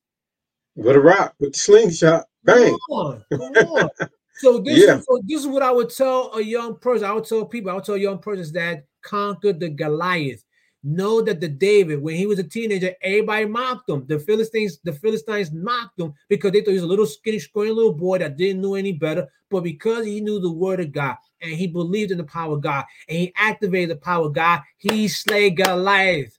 With 0.74 0.96
a 0.96 1.00
rock, 1.00 1.34
with 1.38 1.52
the 1.52 1.58
slingshot. 1.58 2.24
Bang. 2.44 2.68
Come 2.68 2.78
on, 2.88 3.24
come 3.30 3.40
on. 3.42 3.90
so 4.36 4.58
this, 4.58 4.86
yeah. 4.86 4.96
is, 4.96 5.04
so 5.04 5.20
this 5.26 5.40
is 5.42 5.46
what 5.46 5.62
I 5.62 5.70
would 5.70 5.90
tell 5.90 6.32
a 6.34 6.40
young 6.40 6.78
person. 6.78 7.06
I 7.06 7.12
would 7.12 7.26
tell 7.26 7.44
people, 7.44 7.70
I 7.70 7.74
would 7.74 7.84
tell 7.84 7.98
young 7.98 8.20
persons 8.20 8.52
that 8.52 8.86
conquer 9.02 9.52
the 9.52 9.68
Goliath. 9.68 10.42
Know 10.84 11.20
that 11.22 11.40
the 11.40 11.48
David, 11.48 12.00
when 12.00 12.14
he 12.14 12.26
was 12.26 12.38
a 12.38 12.44
teenager, 12.44 12.94
everybody 13.02 13.46
mocked 13.46 13.90
him. 13.90 14.06
The 14.06 14.18
Philistines, 14.20 14.78
the 14.84 14.92
Philistines 14.92 15.50
mocked 15.52 15.98
him 15.98 16.14
because 16.28 16.52
they 16.52 16.60
thought 16.60 16.70
he 16.70 16.76
was 16.76 16.84
a 16.84 16.86
little 16.86 17.06
skinny, 17.06 17.40
scrawny 17.40 17.70
little 17.70 17.92
boy 17.92 18.18
that 18.18 18.36
didn't 18.36 18.62
know 18.62 18.76
any 18.76 18.92
better. 18.92 19.26
But 19.50 19.62
because 19.62 20.06
he 20.06 20.20
knew 20.20 20.38
the 20.38 20.52
word 20.52 20.78
of 20.78 20.92
God 20.92 21.16
and 21.40 21.52
he 21.52 21.66
believed 21.66 22.12
in 22.12 22.18
the 22.18 22.24
power 22.24 22.54
of 22.54 22.60
God 22.60 22.84
and 23.08 23.18
he 23.18 23.32
activated 23.36 23.90
the 23.90 24.00
power 24.00 24.26
of 24.26 24.34
God, 24.34 24.60
he 24.76 25.08
slayed 25.08 25.56
Goliath. 25.56 26.38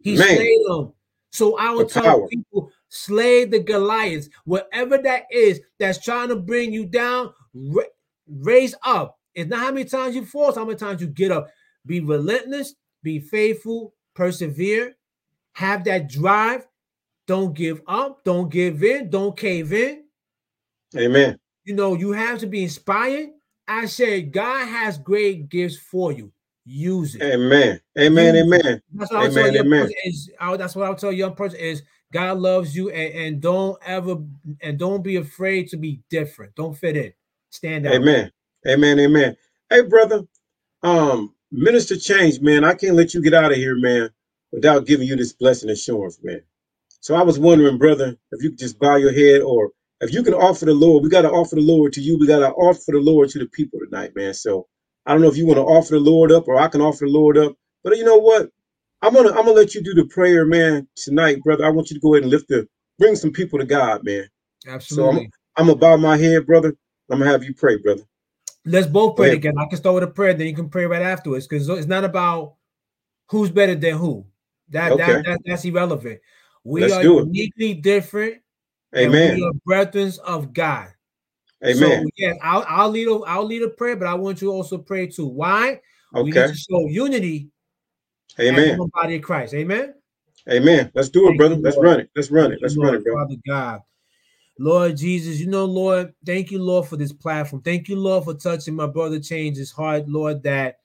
He 0.00 0.16
Man. 0.16 0.28
slayed 0.28 0.66
them. 0.68 0.92
So 1.30 1.56
I 1.56 1.70
will 1.70 1.86
tell 1.86 2.02
power. 2.02 2.28
people, 2.28 2.70
slay 2.88 3.44
the 3.44 3.60
Goliaths, 3.60 4.28
whatever 4.44 4.98
that 4.98 5.24
is 5.30 5.60
that's 5.78 6.02
trying 6.04 6.28
to 6.28 6.36
bring 6.36 6.72
you 6.72 6.86
down, 6.86 7.32
raise 8.28 8.74
up. 8.84 9.18
It's 9.34 9.48
not 9.48 9.60
how 9.60 9.72
many 9.72 9.84
times 9.84 10.16
you 10.16 10.24
fall, 10.26 10.48
it's 10.48 10.58
how 10.58 10.64
many 10.64 10.76
times 10.76 11.00
you 11.00 11.06
get 11.06 11.30
up. 11.30 11.48
Be 11.86 12.00
relentless, 12.00 12.74
be 13.02 13.20
faithful, 13.20 13.94
persevere, 14.14 14.96
have 15.52 15.84
that 15.84 16.08
drive. 16.08 16.66
Don't 17.26 17.54
give 17.54 17.80
up, 17.86 18.24
don't 18.24 18.50
give 18.50 18.82
in, 18.82 19.08
don't 19.10 19.36
cave 19.36 19.72
in. 19.72 20.04
Amen. 20.96 21.38
You 21.64 21.74
know, 21.74 21.94
you 21.94 22.12
have 22.12 22.38
to 22.40 22.46
be 22.46 22.64
inspired. 22.64 23.28
I 23.68 23.86
said, 23.86 24.32
God 24.32 24.66
has 24.66 24.98
great 24.98 25.48
gifts 25.48 25.78
for 25.78 26.10
you. 26.10 26.32
Use 26.64 27.14
it. 27.14 27.22
Amen. 27.22 27.80
Amen. 27.98 28.34
Use 28.34 28.44
amen. 28.44 28.66
It. 28.66 28.82
That's 28.92 29.12
what 29.12 29.30
amen. 29.30 29.56
I'll 29.56 29.60
amen. 29.60 29.90
Is, 30.04 30.30
that's 30.58 30.74
what 30.74 30.86
I'll 30.86 30.94
tell 30.94 31.12
young 31.12 31.34
person 31.34 31.58
is 31.60 31.82
God 32.12 32.38
loves 32.38 32.74
you 32.74 32.90
and, 32.90 33.14
and 33.14 33.40
don't 33.40 33.78
ever 33.84 34.16
and 34.62 34.78
don't 34.78 35.02
be 35.02 35.16
afraid 35.16 35.68
to 35.68 35.76
be 35.76 36.00
different. 36.10 36.54
Don't 36.56 36.76
fit 36.76 36.96
in. 36.96 37.12
Stand 37.50 37.86
out. 37.86 37.94
Amen. 37.94 38.30
Amen. 38.66 38.98
Amen. 38.98 39.36
Hey, 39.68 39.82
brother. 39.82 40.22
Um, 40.82 41.34
Minister 41.52 41.96
Change, 41.96 42.40
man, 42.40 42.64
I 42.64 42.74
can't 42.74 42.96
let 42.96 43.14
you 43.14 43.22
get 43.22 43.34
out 43.34 43.52
of 43.52 43.58
here, 43.58 43.76
man, 43.76 44.10
without 44.52 44.86
giving 44.86 45.08
you 45.08 45.16
this 45.16 45.32
blessing 45.34 45.70
assurance, 45.70 46.18
man. 46.22 46.42
So 47.00 47.14
I 47.16 47.22
was 47.22 47.38
wondering, 47.38 47.78
brother, 47.78 48.16
if 48.32 48.42
you 48.44 48.50
could 48.50 48.58
just 48.60 48.78
bow 48.80 48.96
your 48.96 49.12
head 49.12 49.42
or 49.42 49.72
if 50.02 50.14
you 50.14 50.22
can 50.24 50.34
offer 50.34 50.66
the 50.66 50.74
Lord, 50.74 51.04
we 51.04 51.10
got 51.10 51.22
to 51.22 51.30
offer 51.30 51.56
the 51.56 51.62
Lord 51.62 51.94
to 51.94 52.02
you. 52.02 52.18
We 52.18 52.28
got 52.28 52.40
to 52.40 52.50
offer 52.52 52.92
the 52.92 53.00
Lord 53.00 53.30
to 53.30 53.40
the 53.40 53.46
people 53.48 53.80
tonight, 53.80 54.12
man. 54.16 54.34
So 54.34 54.68
I 55.06 55.12
don't 55.12 55.22
know 55.22 55.28
if 55.30 55.38
you 55.38 55.46
want 55.46 55.58
to 55.58 55.64
offer 55.64 55.92
the 55.94 56.00
Lord 56.00 56.32
up 56.32 56.48
or 56.48 56.58
I 56.60 56.68
can 56.68 56.82
offer 56.82 57.06
the 57.06 57.12
Lord 57.12 57.38
up. 57.38 57.54
But 57.84 57.96
you 57.98 58.04
know 58.04 58.18
what? 58.18 58.50
I'm 59.02 59.14
gonna 59.14 59.30
I'm 59.30 59.44
gonna 59.46 59.52
let 59.52 59.74
you 59.74 59.82
do 59.82 59.94
the 59.94 60.06
prayer, 60.06 60.44
man, 60.44 60.88
tonight, 60.96 61.42
brother. 61.42 61.64
I 61.64 61.70
want 61.70 61.90
you 61.90 61.94
to 61.96 62.00
go 62.00 62.14
ahead 62.14 62.24
and 62.24 62.30
lift 62.32 62.48
the 62.48 62.66
bring 62.98 63.14
some 63.16 63.32
people 63.32 63.58
to 63.60 63.64
God, 63.64 64.04
man. 64.04 64.28
Absolutely. 64.66 65.20
So 65.20 65.22
I'm, 65.22 65.30
I'm 65.56 65.66
gonna 65.68 65.78
bow 65.78 65.96
my 65.98 66.16
head, 66.18 66.46
brother. 66.46 66.74
I'm 67.10 67.18
gonna 67.20 67.30
have 67.30 67.44
you 67.44 67.54
pray, 67.54 67.76
brother. 67.78 68.02
Let's 68.64 68.86
both 68.86 69.16
pray 69.16 69.32
again. 69.32 69.54
I 69.58 69.66
can 69.66 69.78
start 69.78 69.94
with 69.94 70.04
a 70.04 70.08
prayer, 70.08 70.34
then 70.34 70.46
you 70.46 70.54
can 70.54 70.68
pray 70.68 70.84
right 70.84 71.02
afterwards 71.02 71.46
because 71.46 71.68
it's 71.68 71.86
not 71.86 72.04
about 72.04 72.54
who's 73.28 73.50
better 73.50 73.74
than 73.74 73.94
who. 73.94 74.26
That, 74.68 74.92
okay. 74.92 75.06
that, 75.06 75.24
that 75.24 75.40
that's 75.44 75.64
irrelevant. 75.64 76.20
We 76.62 76.82
Let's 76.82 76.92
are 76.94 77.02
uniquely 77.02 77.74
different. 77.74 78.42
Amen. 78.96 79.36
we 79.36 79.44
are 79.44 79.52
brethren 79.64 80.12
of 80.24 80.52
God. 80.52 80.88
Amen. 81.64 82.04
So 82.04 82.10
yes, 82.16 82.36
I'll, 82.42 82.64
I'll 82.68 82.88
lead 82.90 83.08
a 83.08 83.14
I'll 83.26 83.44
lead 83.44 83.62
a 83.62 83.68
prayer, 83.68 83.96
but 83.96 84.08
I 84.08 84.14
want 84.14 84.40
you 84.40 84.48
to 84.48 84.52
also 84.52 84.78
pray 84.78 85.06
too. 85.06 85.26
Why? 85.26 85.80
Okay. 86.14 86.22
We 86.22 86.30
need 86.30 86.34
to 86.34 86.54
show 86.54 86.86
unity. 86.86 87.50
Amen. 88.38 88.78
body 88.92 89.16
of 89.16 89.22
Christ. 89.22 89.54
Amen. 89.54 89.94
Amen. 90.48 90.90
Let's 90.94 91.10
do 91.10 91.24
it, 91.24 91.28
Thank 91.28 91.38
brother. 91.38 91.56
Let's 91.56 91.76
run 91.76 92.00
it. 92.00 92.10
Let's 92.16 92.30
run 92.30 92.52
it. 92.52 92.60
Let's 92.62 92.76
run 92.76 92.94
it, 92.94 93.04
brother. 93.04 93.28
Father 93.28 93.40
God. 93.46 93.80
Lord 94.62 94.98
Jesus, 94.98 95.40
you 95.40 95.46
know, 95.46 95.64
Lord, 95.64 96.12
thank 96.26 96.50
you, 96.50 96.62
Lord, 96.62 96.86
for 96.86 96.98
this 96.98 97.14
platform. 97.14 97.62
Thank 97.62 97.88
you, 97.88 97.96
Lord, 97.96 98.24
for 98.24 98.34
touching 98.34 98.74
my 98.74 98.86
brother 98.86 99.18
change 99.18 99.56
his 99.56 99.70
heart, 99.70 100.06
Lord, 100.06 100.42
that 100.42 100.80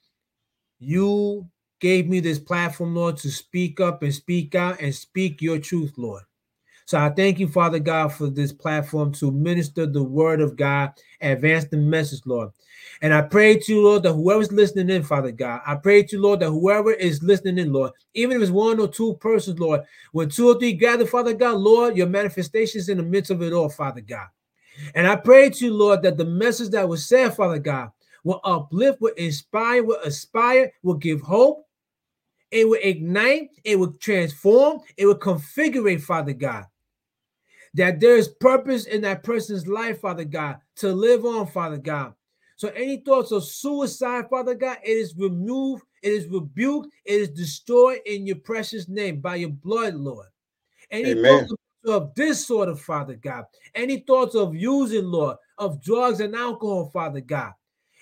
you 0.79 1.45
gave 1.81 2.07
me 2.07 2.21
this 2.21 2.39
platform, 2.39 2.95
Lord, 2.95 3.17
to 3.17 3.29
speak 3.29 3.81
up 3.81 4.01
and 4.01 4.13
speak 4.13 4.55
out 4.55 4.79
and 4.79 4.95
speak 4.95 5.41
your 5.41 5.59
truth, 5.59 5.91
Lord. 5.97 6.23
So 6.85 6.97
I 6.99 7.09
thank 7.09 7.37
you, 7.37 7.49
Father 7.49 7.79
God, 7.79 8.13
for 8.13 8.29
this 8.29 8.53
platform 8.53 9.11
to 9.15 9.29
minister 9.29 9.85
the 9.85 10.03
word 10.03 10.39
of 10.39 10.55
God, 10.55 10.93
advance 11.19 11.65
the 11.65 11.77
message, 11.77 12.21
Lord. 12.25 12.51
And 13.01 13.13
I 13.13 13.21
pray 13.21 13.57
to 13.57 13.73
you, 13.73 13.83
Lord, 13.83 14.03
that 14.03 14.13
whoever's 14.13 14.51
listening 14.51 14.89
in, 14.89 15.03
Father 15.03 15.31
God, 15.31 15.61
I 15.65 15.75
pray 15.75 16.03
to 16.03 16.15
you, 16.15 16.21
Lord, 16.21 16.39
that 16.39 16.49
whoever 16.49 16.91
is 16.93 17.21
listening 17.21 17.57
in, 17.57 17.73
Lord, 17.73 17.91
even 18.13 18.37
if 18.37 18.43
it's 18.43 18.51
one 18.51 18.79
or 18.79 18.87
two 18.87 19.15
persons, 19.15 19.59
Lord, 19.59 19.81
when 20.11 20.29
two 20.29 20.47
or 20.47 20.59
three 20.59 20.73
gather, 20.73 21.05
Father 21.05 21.33
God, 21.33 21.57
Lord, 21.57 21.97
your 21.97 22.07
manifestations 22.07 22.89
in 22.89 22.97
the 22.97 23.03
midst 23.03 23.31
of 23.31 23.41
it 23.41 23.53
all, 23.53 23.69
Father 23.69 24.01
God. 24.01 24.27
And 24.93 25.07
I 25.07 25.15
pray 25.15 25.49
to 25.49 25.65
you, 25.65 25.73
Lord, 25.73 26.01
that 26.03 26.17
the 26.17 26.25
message 26.25 26.69
that 26.71 26.87
was 26.87 27.07
said, 27.07 27.35
Father 27.35 27.59
God, 27.59 27.91
will 28.23 28.41
uplift, 28.43 29.01
will 29.01 29.13
inspire, 29.13 29.83
will 29.83 29.99
aspire, 30.03 30.71
will 30.83 30.95
give 30.95 31.21
hope. 31.21 31.65
It 32.51 32.67
will 32.67 32.79
ignite, 32.81 33.49
it 33.63 33.77
will 33.77 33.93
transform, 33.93 34.79
it 34.97 35.05
will 35.05 35.17
configure, 35.17 35.99
Father 36.01 36.33
God. 36.33 36.65
That 37.73 37.99
there 37.99 38.15
is 38.15 38.29
purpose 38.29 38.85
in 38.85 39.01
that 39.01 39.23
person's 39.23 39.67
life, 39.67 39.99
Father 39.99 40.23
God, 40.23 40.57
to 40.77 40.93
live 40.93 41.25
on, 41.25 41.47
Father 41.47 41.77
God. 41.77 42.13
So 42.55 42.69
any 42.69 42.97
thoughts 42.97 43.31
of 43.31 43.43
suicide, 43.43 44.25
Father 44.29 44.55
God, 44.55 44.77
it 44.83 44.89
is 44.89 45.15
removed, 45.17 45.83
it 46.01 46.13
is 46.13 46.27
rebuked, 46.27 46.89
it 47.03 47.21
is 47.21 47.29
destroyed 47.29 47.99
in 48.05 48.25
your 48.25 48.37
precious 48.37 48.87
name 48.87 49.19
by 49.19 49.35
your 49.35 49.49
blood, 49.49 49.95
Lord. 49.95 50.27
Any 50.89 51.11
Amen. 51.11 51.47
thoughts 51.47 51.51
of 51.51 52.15
this 52.15 52.45
sort, 52.45 52.69
of 52.69 52.75
disorder, 52.75 52.75
Father 52.75 53.15
God. 53.15 53.45
Any 53.73 53.99
thoughts 53.99 54.35
of 54.35 54.55
using, 54.55 55.05
Lord, 55.05 55.37
of 55.57 55.81
drugs 55.81 56.21
and 56.21 56.35
alcohol, 56.35 56.89
Father 56.93 57.21
God. 57.21 57.53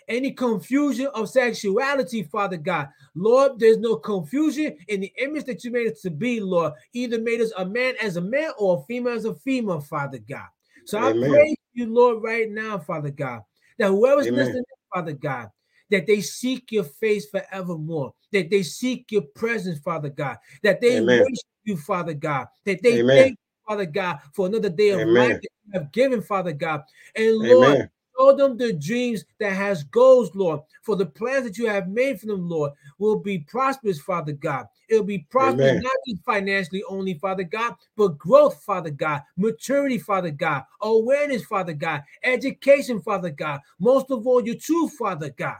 Any 0.07 0.31
confusion 0.31 1.07
of 1.15 1.29
sexuality, 1.29 2.23
Father 2.23 2.57
God. 2.57 2.89
Lord, 3.15 3.57
there's 3.57 3.77
no 3.77 3.95
confusion 3.95 4.77
in 4.87 5.01
the 5.01 5.13
image 5.17 5.45
that 5.45 5.63
you 5.63 5.71
made 5.71 5.91
us 5.91 6.01
to 6.01 6.11
be, 6.11 6.39
Lord. 6.39 6.73
Either 6.93 7.19
made 7.19 7.41
us 7.41 7.51
a 7.57 7.65
man 7.65 7.95
as 8.01 8.17
a 8.17 8.21
man 8.21 8.51
or 8.57 8.79
a 8.79 8.85
female 8.85 9.13
as 9.13 9.25
a 9.25 9.33
female, 9.33 9.79
Father 9.79 10.19
God. 10.19 10.47
So 10.85 10.99
Amen. 10.99 11.23
I 11.23 11.29
pray 11.29 11.55
you, 11.73 11.93
Lord, 11.93 12.23
right 12.23 12.49
now, 12.49 12.77
Father 12.77 13.11
God, 13.11 13.41
that 13.77 13.87
whoever's 13.87 14.27
Amen. 14.27 14.39
listening, 14.39 14.63
Father 14.93 15.13
God, 15.13 15.49
that 15.89 16.07
they 16.07 16.21
seek 16.21 16.71
your 16.71 16.83
face 16.83 17.27
forevermore, 17.29 18.13
that 18.31 18.49
they 18.49 18.63
seek 18.63 19.11
your 19.11 19.23
presence, 19.35 19.79
Father 19.79 20.09
God, 20.09 20.37
that 20.63 20.81
they 20.81 20.97
Amen. 20.97 21.19
worship 21.19 21.45
you, 21.63 21.77
Father 21.77 22.13
God, 22.13 22.47
that 22.65 22.81
they 22.81 22.99
Amen. 22.99 23.17
thank 23.17 23.31
you, 23.31 23.67
Father 23.67 23.85
God, 23.85 24.19
for 24.33 24.47
another 24.47 24.69
day 24.69 24.89
of 24.89 25.01
Amen. 25.01 25.15
life 25.15 25.41
that 25.41 25.49
you 25.65 25.79
have 25.79 25.91
given, 25.91 26.21
Father 26.21 26.53
God. 26.53 26.81
And 27.15 27.37
Lord, 27.37 27.77
show 28.17 28.35
them 28.35 28.57
the 28.57 28.73
dreams 28.73 29.25
that 29.39 29.53
has 29.53 29.83
goals, 29.83 30.33
Lord, 30.35 30.61
for 30.81 30.95
the 30.95 31.05
plans 31.05 31.45
that 31.45 31.57
you 31.57 31.67
have 31.67 31.87
made 31.87 32.19
for 32.19 32.27
them, 32.27 32.47
Lord, 32.49 32.71
will 32.97 33.17
be 33.17 33.39
prosperous, 33.39 33.99
Father 33.99 34.33
God. 34.33 34.67
It'll 34.89 35.03
be 35.03 35.25
prosperous, 35.29 35.71
Amen. 35.71 35.81
not 35.81 35.93
just 36.07 36.23
financially 36.23 36.83
only, 36.87 37.15
Father 37.15 37.43
God, 37.43 37.75
but 37.95 38.17
growth, 38.17 38.61
Father 38.63 38.91
God, 38.91 39.23
maturity, 39.37 39.97
Father 39.97 40.31
God, 40.31 40.63
awareness, 40.81 41.43
Father 41.45 41.73
God, 41.73 42.03
education, 42.23 43.01
Father 43.01 43.31
God, 43.31 43.61
most 43.79 44.11
of 44.11 44.27
all, 44.27 44.45
your 44.45 44.55
truth, 44.55 44.93
Father 44.97 45.29
God. 45.29 45.57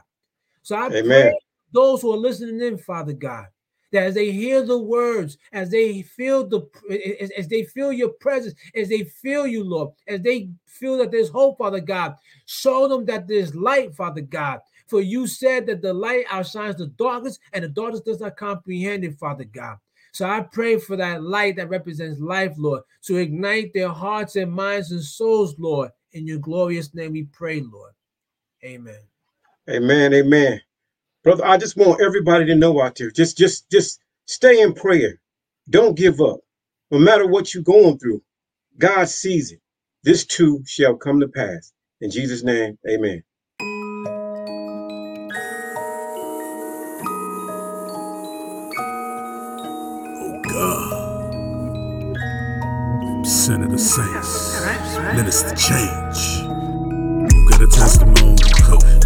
So 0.62 0.76
I 0.76 0.88
Amen. 0.88 1.06
pray 1.06 1.38
those 1.72 2.02
who 2.02 2.12
are 2.12 2.16
listening 2.16 2.60
in, 2.60 2.78
Father 2.78 3.12
God, 3.12 3.46
that 3.94 4.04
as 4.04 4.14
they 4.14 4.30
hear 4.30 4.62
the 4.62 4.78
words, 4.78 5.38
as 5.52 5.70
they 5.70 6.02
feel 6.02 6.46
the 6.46 6.68
as, 7.20 7.30
as, 7.30 7.48
they 7.48 7.62
feel 7.62 7.92
your 7.92 8.10
presence, 8.10 8.54
as 8.74 8.88
they 8.88 9.04
feel 9.04 9.46
you, 9.46 9.64
Lord, 9.64 9.90
as 10.08 10.20
they 10.20 10.50
feel 10.66 10.98
that 10.98 11.10
there's 11.10 11.30
hope, 11.30 11.58
Father 11.58 11.80
God, 11.80 12.16
show 12.46 12.88
them 12.88 13.04
that 13.06 13.26
there's 13.26 13.54
light, 13.54 13.94
Father 13.94 14.20
God. 14.20 14.60
For 14.88 15.00
you 15.00 15.26
said 15.26 15.66
that 15.66 15.80
the 15.80 15.94
light 15.94 16.26
outshines 16.30 16.76
the 16.76 16.88
darkness, 16.88 17.38
and 17.52 17.64
the 17.64 17.68
darkness 17.68 18.02
does 18.02 18.20
not 18.20 18.36
comprehend 18.36 19.04
it, 19.04 19.18
Father 19.18 19.44
God. 19.44 19.78
So 20.12 20.28
I 20.28 20.40
pray 20.40 20.78
for 20.78 20.96
that 20.96 21.22
light 21.22 21.56
that 21.56 21.68
represents 21.68 22.20
life, 22.20 22.54
Lord, 22.56 22.82
to 23.02 23.16
ignite 23.16 23.72
their 23.72 23.88
hearts 23.88 24.36
and 24.36 24.52
minds 24.52 24.92
and 24.92 25.02
souls, 25.02 25.56
Lord. 25.58 25.90
In 26.12 26.26
your 26.26 26.38
glorious 26.38 26.94
name 26.94 27.12
we 27.12 27.24
pray, 27.24 27.60
Lord. 27.60 27.92
Amen. 28.64 29.00
Amen. 29.68 30.14
Amen. 30.14 30.60
Brother, 31.24 31.46
I 31.46 31.58
just 31.58 31.78
want 31.78 32.02
everybody 32.02 32.46
to 32.48 32.56
know 32.56 32.82
out 32.82 32.96
there. 32.96 33.12
Just 33.12 33.38
just 33.38 33.70
just 33.70 34.00
stay 34.26 34.62
in 34.62 34.74
prayer. 34.74 35.20
Don't 35.70 35.96
give 35.96 36.20
up. 36.20 36.40
No 36.90 36.98
matter 37.00 37.26
what 37.28 37.54
you're 37.54 37.64
going 37.64 37.98
through, 37.98 38.22
God 38.78 39.08
sees 39.08 39.52
it. 39.52 39.60
This 40.04 40.26
too 40.26 40.62
shall 40.66 40.96
come 40.96 41.20
to 41.20 41.28
pass. 41.28 41.72
In 42.00 42.10
Jesus' 42.10 42.44
name, 42.44 42.78
amen. 42.88 43.24
Oh 50.10 50.42
God. 50.44 51.16
The 53.72 53.78
saints. 53.78 54.62
Minister 55.16 55.54
change. 55.56 56.43
Got 57.74 57.90
testimony. 57.90 58.38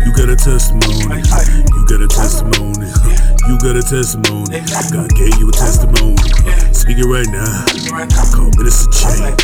You 0.04 0.12
got 0.12 0.28
a 0.28 0.36
testimony. 0.36 1.24
You 1.72 1.86
got 1.88 2.02
a 2.02 2.08
testimony. 2.08 2.84
You 3.48 3.56
got 3.64 3.76
a 3.76 3.82
testimony. 3.82 4.60
God 4.92 5.08
gave 5.16 5.38
you 5.40 5.48
a 5.48 5.52
testimony. 5.52 6.16
Speak 6.76 6.98
it 6.98 7.06
right 7.08 7.26
now. 7.32 7.64
Call 8.36 8.50
Minister 8.60 8.92
Change. 8.92 9.40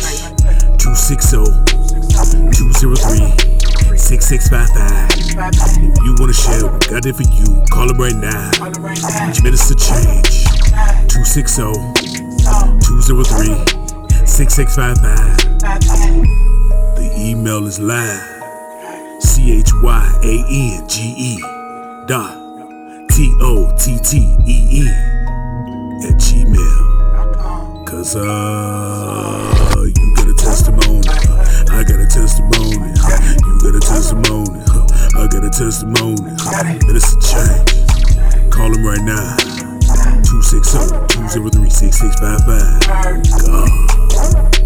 260 0.77 1.41
203 2.53 3.97
6655. 3.97 5.09
If 5.17 6.05
you 6.05 6.13
want 6.19 6.29
to 6.29 6.37
share 6.37 6.61
what 6.69 6.85
God 6.87 7.01
did 7.01 7.15
for 7.15 7.23
you, 7.23 7.65
call 7.71 7.89
him 7.89 7.97
right 7.97 8.13
now. 8.13 8.51
Minister 9.41 9.73
Change. 9.73 10.45
260 11.09 11.73
203 12.93 13.57
6655. 14.27 15.57
The 16.93 17.11
email 17.17 17.65
is 17.65 17.79
live. 17.79 18.34
C 19.45 19.59
H 19.59 19.69
Y 19.83 20.03
A 20.23 20.33
N 20.49 20.87
G 20.89 21.13
E 21.15 21.37
dot 22.07 22.35
T 23.11 23.31
O 23.41 23.71
T 23.77 23.99
T 23.99 24.17
E 24.47 24.67
E 24.71 24.87
at 26.07 26.15
Gmail. 26.17 27.85
Cause 27.85 28.15
uh, 28.15 29.85
you 29.85 30.15
got 30.15 30.29
a 30.29 30.33
testimony. 30.33 31.07
I 31.69 31.83
got 31.83 31.99
a 31.99 32.07
testimony. 32.07 32.71
You 32.71 32.95
got 33.61 33.75
a 33.75 33.79
testimony. 33.81 34.63
I 35.15 35.27
got 35.27 35.43
a 35.43 35.51
testimony. 35.51 36.31
And 36.87 36.95
it's 36.95 37.13
a 37.13 37.19
change. 37.21 37.85
Call 38.51 38.73
him 38.73 38.83
right 38.83 39.03
now. 39.03 39.35
260 40.25 40.89
203 41.35 41.69
6655. 41.69 44.64